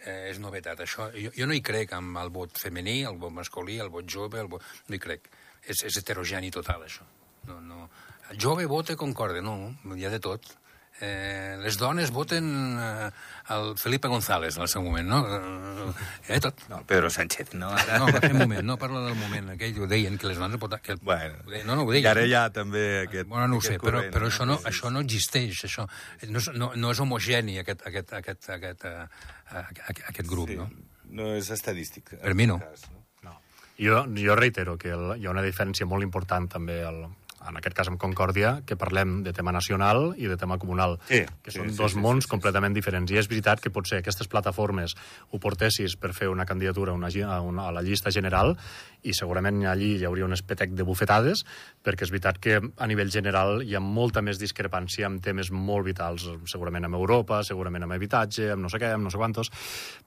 eh, 0.05 0.29
és 0.31 0.39
novetat. 0.43 0.83
Això, 0.85 1.09
jo, 1.17 1.31
jo 1.35 1.47
no 1.49 1.57
hi 1.57 1.63
crec 1.65 1.93
amb 1.97 2.19
el 2.21 2.31
vot 2.33 2.59
femení, 2.59 3.01
el 3.09 3.19
vot 3.21 3.33
masculí, 3.33 3.79
el 3.79 3.91
vot 3.93 4.07
jove, 4.09 4.39
el 4.41 4.51
vot... 4.51 4.65
no 4.87 4.97
hi 4.97 5.01
crec. 5.03 5.29
És, 5.63 5.83
és 5.87 5.99
heterogeni 5.99 6.51
total, 6.51 6.83
això. 6.87 7.07
No, 7.47 7.59
no. 7.63 7.87
El 8.31 8.39
jove 8.39 8.65
vota 8.71 8.95
Concòrdia, 8.99 9.43
no, 9.43 9.73
hi 9.95 10.05
ha 10.05 10.11
de 10.13 10.19
tot. 10.23 10.53
Eh, 11.01 11.57
les 11.59 11.75
dones 11.81 12.11
voten 12.13 12.45
eh, 12.79 13.09
el 13.49 13.73
Felipe 13.77 14.07
González 14.07 14.55
en 14.55 14.61
el 14.61 14.69
seu 14.69 14.83
moment, 14.85 15.07
no? 15.09 15.93
Eh, 16.29 16.39
tot. 16.39 16.61
No, 16.69 16.83
Pedro 16.87 17.09
Sánchez, 17.09 17.53
no? 17.55 17.71
Ara... 17.73 17.97
No, 17.99 18.07
en 18.11 18.19
aquell 18.19 18.35
moment, 18.37 18.61
no 18.63 18.77
parlo 18.77 19.01
del 19.03 19.15
moment 19.19 19.49
aquell, 19.55 19.73
ho 19.81 19.87
deien, 19.89 20.17
que 20.21 20.27
les 20.29 20.37
dones 20.37 20.59
voten... 20.61 20.79
Que 20.85 20.93
el, 20.93 20.99
Bueno, 21.01 21.41
deien, 21.49 21.65
no, 21.67 21.75
no, 21.75 21.83
ho 21.83 21.91
I 21.91 21.97
deien. 21.97 22.11
ara 22.13 22.25
hi 22.29 22.35
ha 22.37 22.43
també 22.53 22.83
aquest... 23.07 23.27
Bueno, 23.27 23.47
no 23.49 23.57
ho 23.57 23.61
sé, 23.65 23.73
aquest 23.73 23.83
però, 23.87 23.99
corrent, 23.99 24.13
però 24.13 24.29
això, 24.29 24.45
no, 24.47 24.59
això 24.69 24.91
no 24.93 25.01
existeix, 25.03 25.63
això. 25.67 25.87
No 26.29 26.39
és, 26.43 26.51
no, 26.53 26.71
no 26.77 26.93
és 26.93 27.01
homogeni, 27.03 27.57
aquest, 27.63 27.83
aquest, 27.89 28.13
aquest, 28.21 28.49
aquest, 28.59 28.85
uh, 28.85 29.65
aquest, 29.65 30.03
aquest 30.13 30.29
grup, 30.29 30.53
Sí, 30.53 30.59
no? 30.61 30.69
no 31.17 31.33
és 31.35 31.49
estadístic. 31.57 32.13
Per 32.21 32.35
mi 32.37 32.47
no. 32.47 32.59
Cas, 32.61 32.85
no? 32.93 33.01
No. 33.27 33.35
Jo, 33.81 34.05
jo 34.13 34.37
reitero 34.39 34.77
que 34.77 34.93
el, 34.93 35.17
hi 35.19 35.25
ha 35.27 35.33
una 35.33 35.43
diferència 35.43 35.89
molt 35.89 36.05
important 36.05 36.47
també 36.53 36.79
el, 36.85 37.03
en 37.49 37.59
aquest 37.59 37.75
cas 37.77 37.91
amb 37.91 37.99
Concòrdia, 38.01 38.55
que 38.67 38.77
parlem 38.79 39.21
de 39.25 39.33
tema 39.35 39.53
nacional 39.55 40.13
i 40.17 40.29
de 40.29 40.37
tema 40.37 40.57
comunal, 40.61 40.97
Sí, 41.07 41.23
que 41.43 41.51
sí, 41.51 41.59
són 41.59 41.71
sí, 41.71 41.77
dos 41.77 41.95
sí, 41.95 42.01
mons 42.01 42.23
sí, 42.23 42.27
sí, 42.27 42.31
completament 42.31 42.75
diferents. 42.75 43.11
I 43.11 43.19
és 43.21 43.29
veritat 43.29 43.61
que 43.63 43.71
potser 43.73 44.01
aquestes 44.01 44.29
plataformes 44.31 44.95
ho 45.31 45.39
portessis 45.43 45.97
per 45.99 46.13
fer 46.13 46.29
una 46.31 46.45
candidatura 46.45 46.93
a, 46.93 46.95
una, 46.95 47.09
a, 47.09 47.41
una, 47.41 47.67
a 47.67 47.75
la 47.75 47.83
llista 47.85 48.11
general 48.11 48.55
i 49.03 49.13
segurament 49.13 49.63
allí 49.67 49.97
hi 49.97 50.05
hauria 50.07 50.25
un 50.25 50.35
espetec 50.35 50.71
de 50.77 50.85
bufetades, 50.87 51.43
perquè 51.83 52.07
és 52.07 52.13
veritat 52.13 52.39
que 52.39 52.59
a 52.59 52.87
nivell 52.87 53.11
general 53.11 53.61
hi 53.63 53.75
ha 53.75 53.83
molta 53.83 54.23
més 54.23 54.39
discrepància 54.39 55.09
en 55.09 55.19
temes 55.23 55.51
molt 55.51 55.85
vitals, 55.87 56.29
segurament 56.49 56.87
amb 56.87 56.99
Europa, 56.99 57.41
segurament 57.43 57.83
amb 57.83 57.97
habitatge, 57.97 58.51
amb 58.53 58.63
no 58.63 58.71
sé 58.71 58.79
què, 58.79 58.93
amb 58.95 59.03
no 59.03 59.11
sé 59.11 59.19
quantos, 59.19 59.51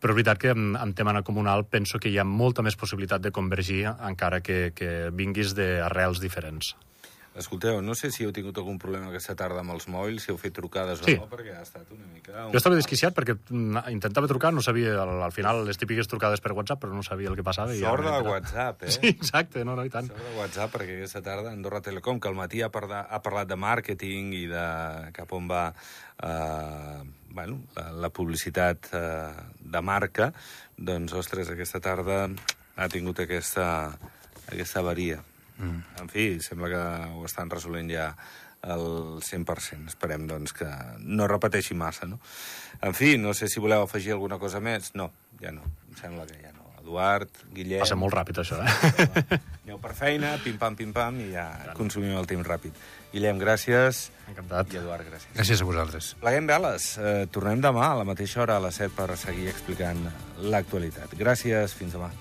però 0.00 0.14
és 0.14 0.20
veritat 0.20 0.40
que 0.40 0.54
en, 0.56 0.74
en 0.80 0.94
tema 0.96 1.14
comunal 1.22 1.66
penso 1.68 2.00
que 2.00 2.10
hi 2.10 2.18
ha 2.18 2.24
molta 2.24 2.64
més 2.64 2.76
possibilitat 2.76 3.22
de 3.24 3.32
convergir 3.32 3.84
encara 3.86 4.40
que, 4.40 4.72
que 4.76 5.10
vinguis 5.12 5.54
d'arrels 5.56 6.20
diferents. 6.22 6.74
Escolteu, 7.36 7.82
no 7.84 7.92
sé 7.94 8.08
si 8.14 8.24
heu 8.24 8.30
tingut 8.32 8.56
algun 8.56 8.78
problema 8.80 9.10
aquesta 9.10 9.34
tarda 9.36 9.60
amb 9.60 9.74
els 9.74 9.84
mòbils, 9.92 10.24
si 10.24 10.30
heu 10.32 10.38
fet 10.40 10.54
trucades 10.56 11.02
Sí. 11.04 11.14
o 11.18 11.24
no, 11.24 11.28
perquè 11.28 11.52
ha 11.58 11.62
estat 11.66 11.90
una 11.92 12.06
mica... 12.08 12.46
Un... 12.46 12.52
Jo 12.54 12.60
estava 12.62 12.78
desquiciat 12.78 13.12
perquè 13.16 13.34
mm, 13.36 13.82
intentava 13.92 14.26
trucar, 14.30 14.54
no 14.56 14.62
sabia, 14.64 14.94
al, 15.02 15.20
al 15.26 15.34
final, 15.36 15.60
les 15.68 15.76
típiques 15.76 16.08
trucades 16.08 16.40
per 16.40 16.54
WhatsApp, 16.56 16.80
però 16.84 16.96
no 16.96 17.04
sabia 17.04 17.28
el 17.28 17.36
que 17.36 17.44
passava. 17.44 17.74
i 17.76 17.82
ja 17.82 17.90
Sort 17.92 18.08
de. 18.08 18.14
WhatsApp, 18.30 18.82
eh? 18.88 18.90
Sí, 18.96 19.12
exacte, 19.12 19.64
no, 19.68 19.76
no, 19.76 19.84
i 19.84 19.92
tant. 19.92 20.08
Sort 20.08 20.24
de 20.24 20.32
WhatsApp, 20.38 20.72
perquè 20.78 20.96
aquesta 21.02 21.22
tarda 21.28 21.52
Andorra 21.52 21.82
Telecom, 21.84 22.18
que 22.20 22.32
al 22.32 22.38
matí 22.40 22.62
ha, 22.64 22.70
parla, 22.72 23.04
ha 23.10 23.20
parlat 23.20 23.52
de 23.52 23.60
màrqueting 23.60 24.32
i 24.40 24.46
de 24.50 24.64
cap 25.16 25.36
on 25.36 25.46
va 25.52 25.66
eh, 26.22 27.02
bueno, 27.36 27.60
la, 27.76 27.90
la 27.92 28.08
publicitat 28.10 28.88
eh, 28.96 29.30
de 29.60 29.80
marca, 29.84 30.32
doncs, 30.76 31.12
ostres, 31.12 31.50
aquesta 31.52 31.80
tarda 31.84 32.24
ha 32.76 32.88
tingut 32.92 33.20
aquesta, 33.24 33.92
aquesta 34.48 34.80
avaria. 34.80 35.20
Mm. 35.58 36.02
En 36.02 36.10
fi, 36.12 36.26
sembla 36.44 36.72
que 36.72 36.82
ho 37.16 37.24
estan 37.28 37.50
resolent 37.52 37.90
ja 37.92 38.10
al 38.66 39.22
100%. 39.22 39.86
Esperem, 39.92 40.26
doncs, 40.28 40.54
que 40.56 40.68
no 41.00 41.28
repeteixi 41.30 41.76
massa, 41.78 42.08
no? 42.10 42.20
En 42.82 42.94
fi, 42.94 43.16
no 43.18 43.34
sé 43.34 43.48
si 43.48 43.62
voleu 43.62 43.86
afegir 43.86 44.16
alguna 44.16 44.40
cosa 44.42 44.60
més. 44.60 44.92
No, 44.94 45.10
ja 45.40 45.54
no. 45.54 45.64
Em 45.88 45.98
sembla 46.00 46.26
que 46.28 46.40
ja 46.42 46.52
no. 46.52 46.66
Eduard, 46.86 47.40
Guillem... 47.50 47.80
Passa 47.82 47.96
molt 47.98 48.14
ràpid, 48.14 48.38
això, 48.38 48.60
eh? 48.62 49.38
Aneu 49.64 49.80
per 49.82 49.90
feina, 49.98 50.36
pim-pam, 50.38 50.76
pim-pam, 50.78 51.18
i 51.24 51.32
ja 51.32 51.48
consumim 51.74 52.14
el 52.14 52.28
temps 52.30 52.46
ràpid. 52.46 52.76
Guillem, 53.10 53.40
gràcies. 53.42 54.04
Encantat. 54.30 54.70
I 54.70 54.78
Eduard, 54.78 55.02
gràcies. 55.08 55.32
Gràcies 55.34 55.64
a 55.64 55.66
vosaltres. 55.66 56.12
Pleguem 56.22 56.46
veles. 56.46 56.92
Eh, 57.02 57.16
tornem 57.34 57.64
demà 57.64 57.88
a 57.90 57.98
la 58.02 58.06
mateixa 58.06 58.44
hora, 58.44 58.60
a 58.60 58.64
les 58.68 58.78
7, 58.78 58.94
per 58.94 59.18
seguir 59.18 59.50
explicant 59.50 60.06
l'actualitat. 60.46 61.18
Gràcies, 61.18 61.74
fins 61.74 61.98
demà. 61.98 62.12